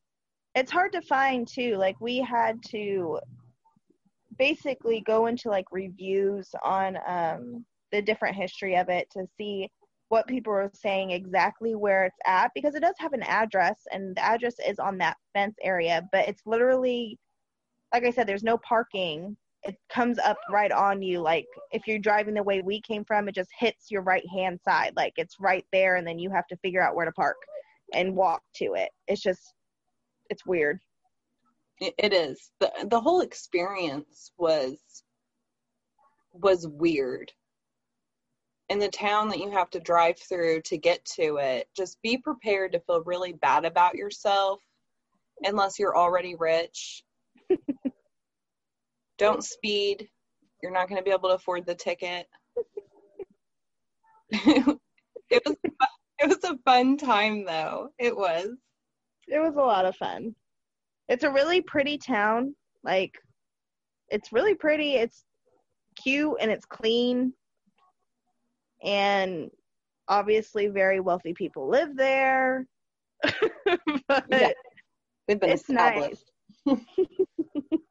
It's 0.55 0.71
hard 0.71 0.91
to 0.93 1.01
find 1.01 1.47
too. 1.47 1.75
Like 1.77 1.99
we 2.01 2.19
had 2.19 2.57
to 2.69 3.19
basically 4.37 5.01
go 5.01 5.27
into 5.27 5.49
like 5.49 5.65
reviews 5.71 6.49
on 6.63 6.97
um, 7.07 7.65
the 7.91 8.01
different 8.01 8.35
history 8.35 8.75
of 8.75 8.89
it 8.89 9.07
to 9.11 9.25
see 9.37 9.69
what 10.09 10.27
people 10.27 10.53
were 10.53 10.71
saying 10.73 11.11
exactly 11.11 11.75
where 11.75 12.05
it's 12.05 12.17
at 12.25 12.51
because 12.55 12.75
it 12.75 12.81
does 12.81 12.95
have 12.97 13.13
an 13.13 13.23
address 13.23 13.81
and 13.91 14.15
the 14.15 14.23
address 14.23 14.55
is 14.65 14.79
on 14.79 14.97
that 14.97 15.17
fence 15.33 15.55
area, 15.63 16.07
but 16.11 16.27
it's 16.27 16.41
literally 16.45 17.17
like 17.93 18.03
I 18.03 18.11
said, 18.11 18.27
there's 18.27 18.43
no 18.43 18.57
parking. 18.57 19.37
It 19.67 19.75
comes 19.89 20.17
up 20.19 20.37
right 20.49 20.71
on 20.71 21.01
you. 21.01 21.19
Like 21.19 21.45
if 21.71 21.87
you're 21.87 21.99
driving 21.99 22.33
the 22.33 22.43
way 22.43 22.61
we 22.61 22.81
came 22.81 23.03
from, 23.03 23.27
it 23.27 23.35
just 23.35 23.49
hits 23.59 23.91
your 23.91 24.01
right 24.01 24.25
hand 24.33 24.59
side. 24.63 24.93
Like 24.95 25.13
it's 25.17 25.39
right 25.39 25.65
there, 25.73 25.97
and 25.97 26.07
then 26.07 26.17
you 26.17 26.29
have 26.29 26.47
to 26.47 26.57
figure 26.57 26.81
out 26.81 26.95
where 26.95 27.05
to 27.05 27.11
park 27.11 27.37
and 27.93 28.15
walk 28.15 28.41
to 28.55 28.73
it. 28.75 28.89
It's 29.07 29.21
just, 29.21 29.53
it's 30.29 30.45
weird. 30.45 30.79
It, 31.79 32.13
is. 32.13 32.51
the 32.59 32.71
The 32.89 32.99
whole 32.99 33.21
experience 33.21 34.31
was 34.37 34.77
was 36.33 36.67
weird. 36.67 37.31
In 38.69 38.79
the 38.79 38.89
town 38.89 39.29
that 39.29 39.39
you 39.39 39.49
have 39.51 39.69
to 39.71 39.79
drive 39.79 40.17
through 40.17 40.61
to 40.63 40.77
get 40.77 41.03
to 41.15 41.37
it, 41.37 41.69
just 41.75 42.01
be 42.01 42.17
prepared 42.17 42.71
to 42.73 42.79
feel 42.81 43.03
really 43.03 43.33
bad 43.33 43.63
about 43.63 43.95
yourself 43.95 44.59
unless 45.43 45.77
you're 45.79 45.97
already 45.97 46.35
rich. 46.35 47.03
Don't 49.17 49.43
speed. 49.43 50.07
You're 50.61 50.71
not 50.71 50.89
going 50.89 50.99
to 50.99 51.03
be 51.03 51.11
able 51.11 51.29
to 51.29 51.35
afford 51.35 51.65
the 51.65 51.75
ticket. 51.75 52.27
it 54.31 55.41
was 55.45 55.55
it 56.19 56.27
was 56.27 56.43
a 56.43 56.57
fun 56.65 56.97
time 56.97 57.45
though. 57.45 57.89
It 57.99 58.15
was. 58.15 58.47
It 59.27 59.39
was 59.39 59.55
a 59.55 59.61
lot 59.61 59.85
of 59.85 59.95
fun. 59.95 60.35
It's 61.07 61.23
a 61.23 61.31
really 61.31 61.61
pretty 61.61 61.97
town. 61.97 62.55
Like 62.83 63.13
it's 64.09 64.31
really 64.31 64.55
pretty. 64.55 64.95
It's 64.95 65.23
cute 65.95 66.37
and 66.39 66.51
it's 66.51 66.65
clean. 66.65 67.33
And 68.83 69.49
obviously 70.07 70.67
very 70.67 70.99
wealthy 70.99 71.33
people 71.33 71.69
live 71.69 71.95
there. 71.95 72.65
but 74.07 74.25
Yeah. 74.29 74.51
We've 75.27 75.39
been 75.39 75.49
It's 75.51 75.69
nice. 75.69 76.23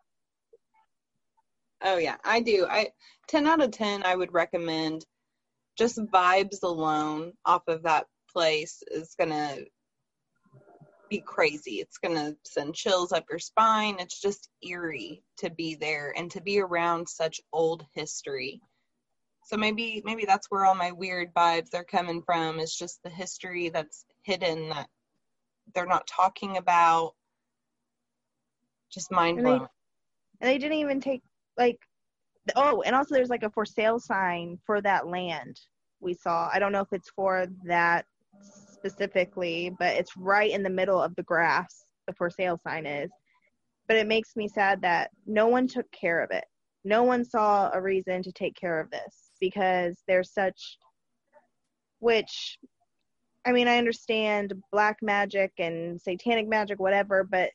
oh 1.82 1.98
yeah, 1.98 2.16
I 2.24 2.40
do. 2.40 2.66
I 2.68 2.88
ten 3.28 3.46
out 3.46 3.62
of 3.62 3.70
ten. 3.70 4.02
I 4.04 4.14
would 4.16 4.32
recommend. 4.32 5.04
Just 5.78 5.98
vibes 5.98 6.62
alone 6.62 7.32
off 7.44 7.62
of 7.68 7.82
that 7.82 8.06
place 8.32 8.82
is 8.90 9.14
gonna 9.18 9.56
be 11.10 11.20
crazy. 11.20 11.76
It's 11.80 11.98
gonna 11.98 12.34
send 12.44 12.74
chills 12.74 13.12
up 13.12 13.24
your 13.30 13.38
spine. 13.38 13.96
It's 14.00 14.20
just 14.20 14.48
eerie 14.66 15.22
to 15.38 15.50
be 15.50 15.74
there 15.74 16.14
and 16.16 16.30
to 16.30 16.40
be 16.40 16.60
around 16.60 17.08
such 17.08 17.40
old 17.52 17.84
history. 17.94 18.60
So 19.44 19.56
maybe 19.56 20.02
maybe 20.04 20.24
that's 20.24 20.50
where 20.50 20.64
all 20.64 20.74
my 20.74 20.90
weird 20.92 21.32
vibes 21.34 21.74
are 21.74 21.84
coming 21.84 22.22
from. 22.22 22.58
Is 22.58 22.74
just 22.74 23.00
the 23.04 23.10
history 23.10 23.68
that's 23.68 24.04
hidden 24.22 24.70
that 24.70 24.88
they're 25.74 25.86
not 25.86 26.06
talking 26.06 26.56
about. 26.56 27.12
Just 28.90 29.12
mind 29.12 29.38
And 29.38 29.46
blowing. 29.46 29.68
and 30.40 30.50
they 30.50 30.58
didn't 30.58 30.78
even 30.78 31.00
take 31.00 31.22
like 31.58 31.78
oh 32.54 32.82
and 32.82 32.94
also 32.94 33.14
there's 33.14 33.30
like 33.30 33.42
a 33.42 33.50
for 33.50 33.64
sale 33.64 33.98
sign 33.98 34.58
for 34.64 34.80
that 34.80 35.06
land 35.06 35.58
we 36.00 36.14
saw. 36.14 36.48
I 36.52 36.58
don't 36.58 36.72
know 36.72 36.82
if 36.82 36.92
it's 36.92 37.10
for 37.10 37.46
that 37.64 38.04
specifically 38.70 39.72
but 39.78 39.94
it's 39.94 40.16
right 40.16 40.50
in 40.50 40.62
the 40.62 40.70
middle 40.70 41.00
of 41.00 41.14
the 41.16 41.22
grass 41.22 41.86
the 42.06 42.12
for 42.12 42.30
sale 42.30 42.58
sign 42.62 42.86
is. 42.86 43.10
But 43.88 43.96
it 43.96 44.06
makes 44.06 44.36
me 44.36 44.48
sad 44.48 44.80
that 44.82 45.10
no 45.26 45.46
one 45.48 45.68
took 45.68 45.90
care 45.92 46.22
of 46.22 46.30
it. 46.30 46.44
No 46.84 47.02
one 47.04 47.24
saw 47.24 47.70
a 47.72 47.80
reason 47.80 48.22
to 48.22 48.32
take 48.32 48.56
care 48.56 48.80
of 48.80 48.90
this 48.90 49.30
because 49.40 50.02
there's 50.06 50.32
such 50.32 50.78
which 52.00 52.58
i 53.46 53.52
mean 53.52 53.68
i 53.68 53.78
understand 53.78 54.52
black 54.70 54.98
magic 55.02 55.52
and 55.58 56.00
satanic 56.00 56.46
magic 56.46 56.78
whatever 56.78 57.24
but 57.24 57.50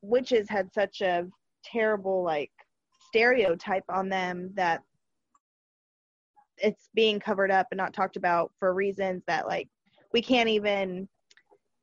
witches 0.00 0.48
had 0.48 0.72
such 0.72 1.00
a 1.02 1.26
terrible 1.64 2.22
like 2.22 2.50
stereotype 3.12 3.84
on 3.90 4.08
them 4.08 4.50
that 4.54 4.82
it's 6.56 6.88
being 6.94 7.20
covered 7.20 7.50
up 7.50 7.66
and 7.70 7.78
not 7.78 7.92
talked 7.92 8.16
about 8.16 8.50
for 8.58 8.72
reasons 8.72 9.22
that 9.26 9.46
like 9.46 9.68
we 10.12 10.22
can't 10.22 10.48
even 10.48 11.06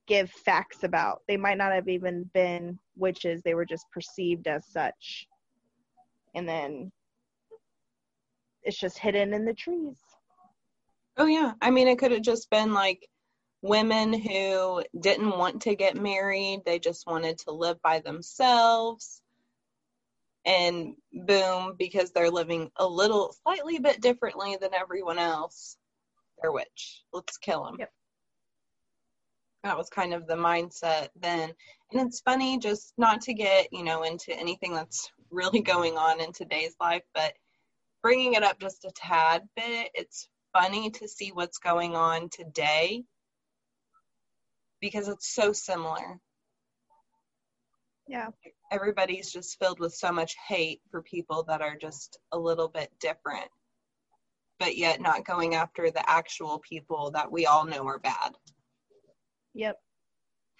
give 0.07 0.31
facts 0.31 0.83
about 0.83 1.21
they 1.27 1.37
might 1.37 1.57
not 1.57 1.71
have 1.71 1.87
even 1.87 2.23
been 2.33 2.79
witches 2.95 3.41
they 3.43 3.53
were 3.53 3.65
just 3.65 3.85
perceived 3.91 4.47
as 4.47 4.65
such 4.65 5.27
and 6.33 6.49
then 6.49 6.91
it's 8.63 8.79
just 8.79 8.97
hidden 8.97 9.33
in 9.33 9.45
the 9.45 9.53
trees 9.53 9.97
Oh 11.19 11.25
yeah. 11.25 11.51
I 11.61 11.69
mean, 11.69 11.89
it 11.89 11.99
could 11.99 12.13
have 12.13 12.21
just 12.21 12.49
been 12.49 12.73
like 12.73 13.05
women 13.61 14.13
who 14.13 14.81
didn't 15.01 15.37
want 15.37 15.61
to 15.63 15.75
get 15.75 16.01
married. 16.01 16.61
They 16.65 16.79
just 16.79 17.05
wanted 17.05 17.37
to 17.39 17.51
live 17.51 17.77
by 17.81 17.99
themselves. 17.99 19.21
And 20.49 20.95
boom, 21.13 21.75
because 21.77 22.11
they're 22.11 22.31
living 22.31 22.71
a 22.77 22.87
little 22.87 23.35
slightly 23.43 23.77
bit 23.77 24.01
differently 24.01 24.57
than 24.59 24.73
everyone 24.73 25.19
else, 25.19 25.77
they're 26.41 26.51
witch. 26.51 27.03
Let's 27.13 27.37
kill 27.37 27.65
them. 27.65 27.75
Yep. 27.77 27.91
That 29.63 29.77
was 29.77 29.89
kind 29.89 30.11
of 30.11 30.25
the 30.25 30.33
mindset 30.33 31.09
then. 31.15 31.53
And 31.91 32.07
it's 32.07 32.21
funny 32.21 32.57
just 32.57 32.93
not 32.97 33.21
to 33.21 33.33
get, 33.35 33.67
you 33.71 33.83
know, 33.83 34.01
into 34.01 34.35
anything 34.35 34.73
that's 34.73 35.11
really 35.29 35.61
going 35.61 35.97
on 35.97 36.19
in 36.19 36.31
today's 36.33 36.75
life, 36.81 37.03
but 37.13 37.33
bringing 38.01 38.33
it 38.33 38.41
up 38.43 38.59
just 38.59 38.85
a 38.85 38.91
tad 38.95 39.43
bit, 39.55 39.91
it's 39.93 40.29
funny 40.51 40.89
to 40.89 41.07
see 41.07 41.31
what's 41.31 41.59
going 41.59 41.95
on 41.95 42.27
today 42.29 43.03
because 44.81 45.07
it's 45.07 45.31
so 45.35 45.53
similar. 45.53 46.19
yeah 48.07 48.29
Everybody's 48.71 49.31
just 49.31 49.57
filled 49.59 49.79
with 49.79 49.93
so 49.93 50.11
much 50.11 50.35
hate 50.47 50.81
for 50.91 51.01
people 51.01 51.43
that 51.43 51.61
are 51.61 51.75
just 51.75 52.17
a 52.31 52.37
little 52.39 52.67
bit 52.67 52.91
different, 52.99 53.49
but 54.59 54.77
yet 54.77 55.01
not 55.01 55.25
going 55.25 55.55
after 55.55 55.89
the 55.91 56.07
actual 56.09 56.59
people 56.59 57.11
that 57.11 57.31
we 57.31 57.45
all 57.45 57.65
know 57.65 57.85
are 57.87 57.99
bad. 57.99 58.35
yep 59.53 59.79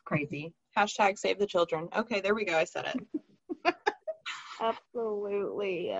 Crazy. 0.05 0.53
Hashtag 0.77 1.17
save 1.17 1.39
the 1.39 1.45
children. 1.47 1.89
Okay, 1.95 2.19
there 2.21 2.35
we 2.35 2.45
go. 2.45 2.57
I 2.57 2.63
said 2.65 2.85
it. 2.85 2.97
absolutely 4.61 5.91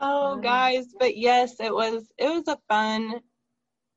Oh, 0.00 0.38
Mm. 0.38 0.42
guys, 0.42 0.94
but 0.98 1.16
yes, 1.16 1.60
it 1.60 1.72
was 1.72 2.10
it 2.18 2.28
was 2.28 2.48
a 2.48 2.58
fun 2.68 3.14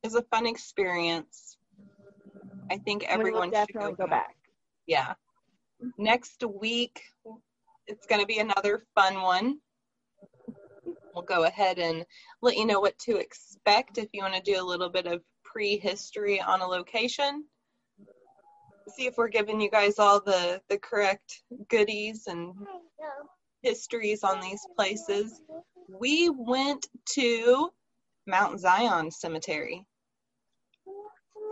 it 0.03 0.07
was 0.07 0.15
a 0.15 0.23
fun 0.23 0.45
experience. 0.45 1.57
I 2.71 2.77
think 2.77 3.03
And 3.13 3.23
we 3.23 3.31
everyone 3.31 3.49
should 3.53 3.75
definitely 3.75 3.91
go 3.97 4.05
go 4.05 4.07
back 4.07 4.35
yeah. 4.89 5.13
Next 5.97 6.43
week, 6.43 7.02
it's 7.86 8.08
going 8.08 8.19
to 8.19 8.28
be 8.28 8.39
another 8.39 8.84
fun 8.95 9.21
one. 9.21 9.60
We'll 11.13 11.23
go 11.23 11.43
ahead 11.43 11.78
and 11.78 12.06
let 12.41 12.58
you 12.58 12.65
know 12.65 12.80
what 12.80 12.97
to 12.99 13.17
expect 13.17 13.99
if 13.99 14.10
you 14.13 14.23
want 14.23 14.34
to 14.34 14.41
do 14.41 14.60
a 14.60 14.65
little 14.65 14.89
bit 14.89 15.06
of 15.06 15.21
prehistory 15.43 16.41
on 16.41 16.62
a 16.62 16.65
location. 16.65 17.45
See 18.97 19.06
if 19.06 19.15
we're 19.17 19.30
giving 19.30 19.62
you 19.62 19.69
guys 19.69 19.99
all 19.99 20.19
the, 20.19 20.60
the 20.69 20.80
correct 20.80 21.43
goodies 21.69 22.25
and 22.25 22.54
histories 23.62 24.23
on 24.23 24.41
these 24.41 24.65
places. 24.75 25.39
We 25.88 26.30
went 26.30 26.88
to 27.13 27.69
Mount 28.25 28.60
Zion 28.60 29.12
Cemetery. 29.12 29.86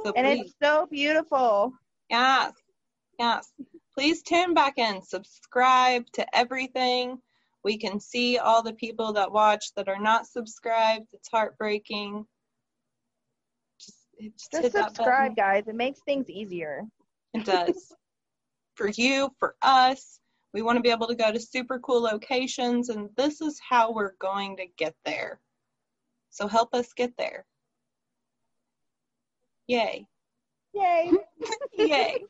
So 0.03 0.13
and 0.15 0.25
please, 0.25 0.41
it's 0.41 0.55
so 0.61 0.87
beautiful 0.89 1.73
Yes. 2.09 2.53
Yes. 3.19 3.51
Please 3.93 4.21
tune 4.21 4.53
back 4.53 4.77
in. 4.77 5.01
Subscribe 5.01 6.05
to 6.13 6.35
everything. 6.35 7.19
We 7.63 7.77
can 7.77 7.99
see 7.99 8.37
all 8.37 8.61
the 8.61 8.73
people 8.73 9.11
that 9.13 9.31
watch 9.31 9.73
that 9.75 9.89
are 9.89 9.99
not 9.99 10.27
subscribed. 10.27 11.07
It's 11.13 11.29
heartbreaking. 11.29 12.25
Just, 13.79 13.97
just, 14.21 14.51
just 14.51 14.71
subscribe 14.71 15.35
guys 15.35 15.67
it 15.67 15.75
makes 15.75 15.99
things 16.01 16.29
easier 16.29 16.83
It 17.33 17.45
does. 17.45 17.91
for 18.75 18.89
you, 18.89 19.29
for 19.39 19.55
us. 19.61 20.19
We 20.53 20.61
want 20.61 20.77
to 20.77 20.81
be 20.81 20.91
able 20.91 21.07
to 21.07 21.15
go 21.15 21.31
to 21.31 21.39
super 21.39 21.79
cool 21.79 22.01
locations, 22.01 22.89
and 22.89 23.09
this 23.17 23.41
is 23.41 23.59
how 23.67 23.91
we're 23.91 24.15
going 24.19 24.55
to 24.57 24.65
get 24.77 24.95
there. 25.03 25.39
So 26.29 26.47
help 26.47 26.73
us 26.73 26.93
get 26.93 27.11
there. 27.17 27.45
Yay. 29.67 30.07
yay 30.73 31.11
Yay. 31.77 32.23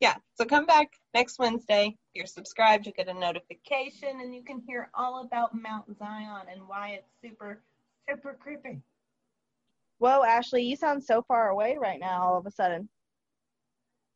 Yeah, 0.00 0.14
so 0.34 0.46
come 0.46 0.64
back 0.64 0.88
next 1.12 1.38
Wednesday. 1.38 1.88
If 1.88 1.94
you're 2.14 2.26
subscribed, 2.26 2.86
you'll 2.86 2.94
get 2.96 3.08
a 3.08 3.14
notification 3.14 4.20
and 4.20 4.34
you 4.34 4.42
can 4.42 4.62
hear 4.66 4.90
all 4.94 5.22
about 5.22 5.54
Mount 5.54 5.84
Zion 5.98 6.46
and 6.50 6.66
why 6.66 6.98
it's 6.98 7.10
super, 7.22 7.62
super 8.08 8.36
creepy. 8.40 8.80
Whoa, 9.98 10.24
Ashley, 10.24 10.62
you 10.62 10.76
sound 10.76 11.04
so 11.04 11.22
far 11.28 11.50
away 11.50 11.76
right 11.78 12.00
now 12.00 12.22
all 12.22 12.38
of 12.38 12.46
a 12.46 12.50
sudden. 12.50 12.88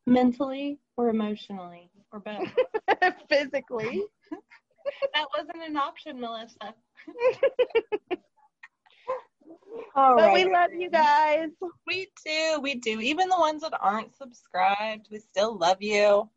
Mentally 0.07 0.79
or 0.97 1.09
emotionally 1.09 1.91
or 2.11 2.19
both. 2.19 2.49
Physically. 3.29 4.01
that 5.13 5.27
wasn't 5.37 5.63
an 5.67 5.77
option, 5.77 6.19
Melissa. 6.19 6.73
but 9.95 10.33
we 10.33 10.45
love 10.45 10.71
you 10.77 10.89
guys. 10.89 11.49
We 11.87 12.07
do, 12.25 12.59
we 12.61 12.75
do. 12.75 12.99
Even 12.99 13.29
the 13.29 13.37
ones 13.39 13.61
that 13.61 13.77
aren't 13.79 14.15
subscribed, 14.15 15.07
we 15.11 15.19
still 15.19 15.57
love 15.57 15.77
you. 15.81 16.29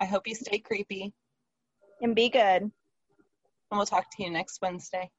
I 0.00 0.04
hope 0.04 0.26
you 0.26 0.34
stay 0.34 0.58
creepy, 0.58 1.14
And 2.02 2.14
be 2.14 2.28
good. 2.28 2.40
and 2.62 2.72
we'll 3.72 3.86
talk 3.86 4.04
to 4.16 4.22
you 4.22 4.30
next 4.30 4.60
Wednesday. 4.60 5.10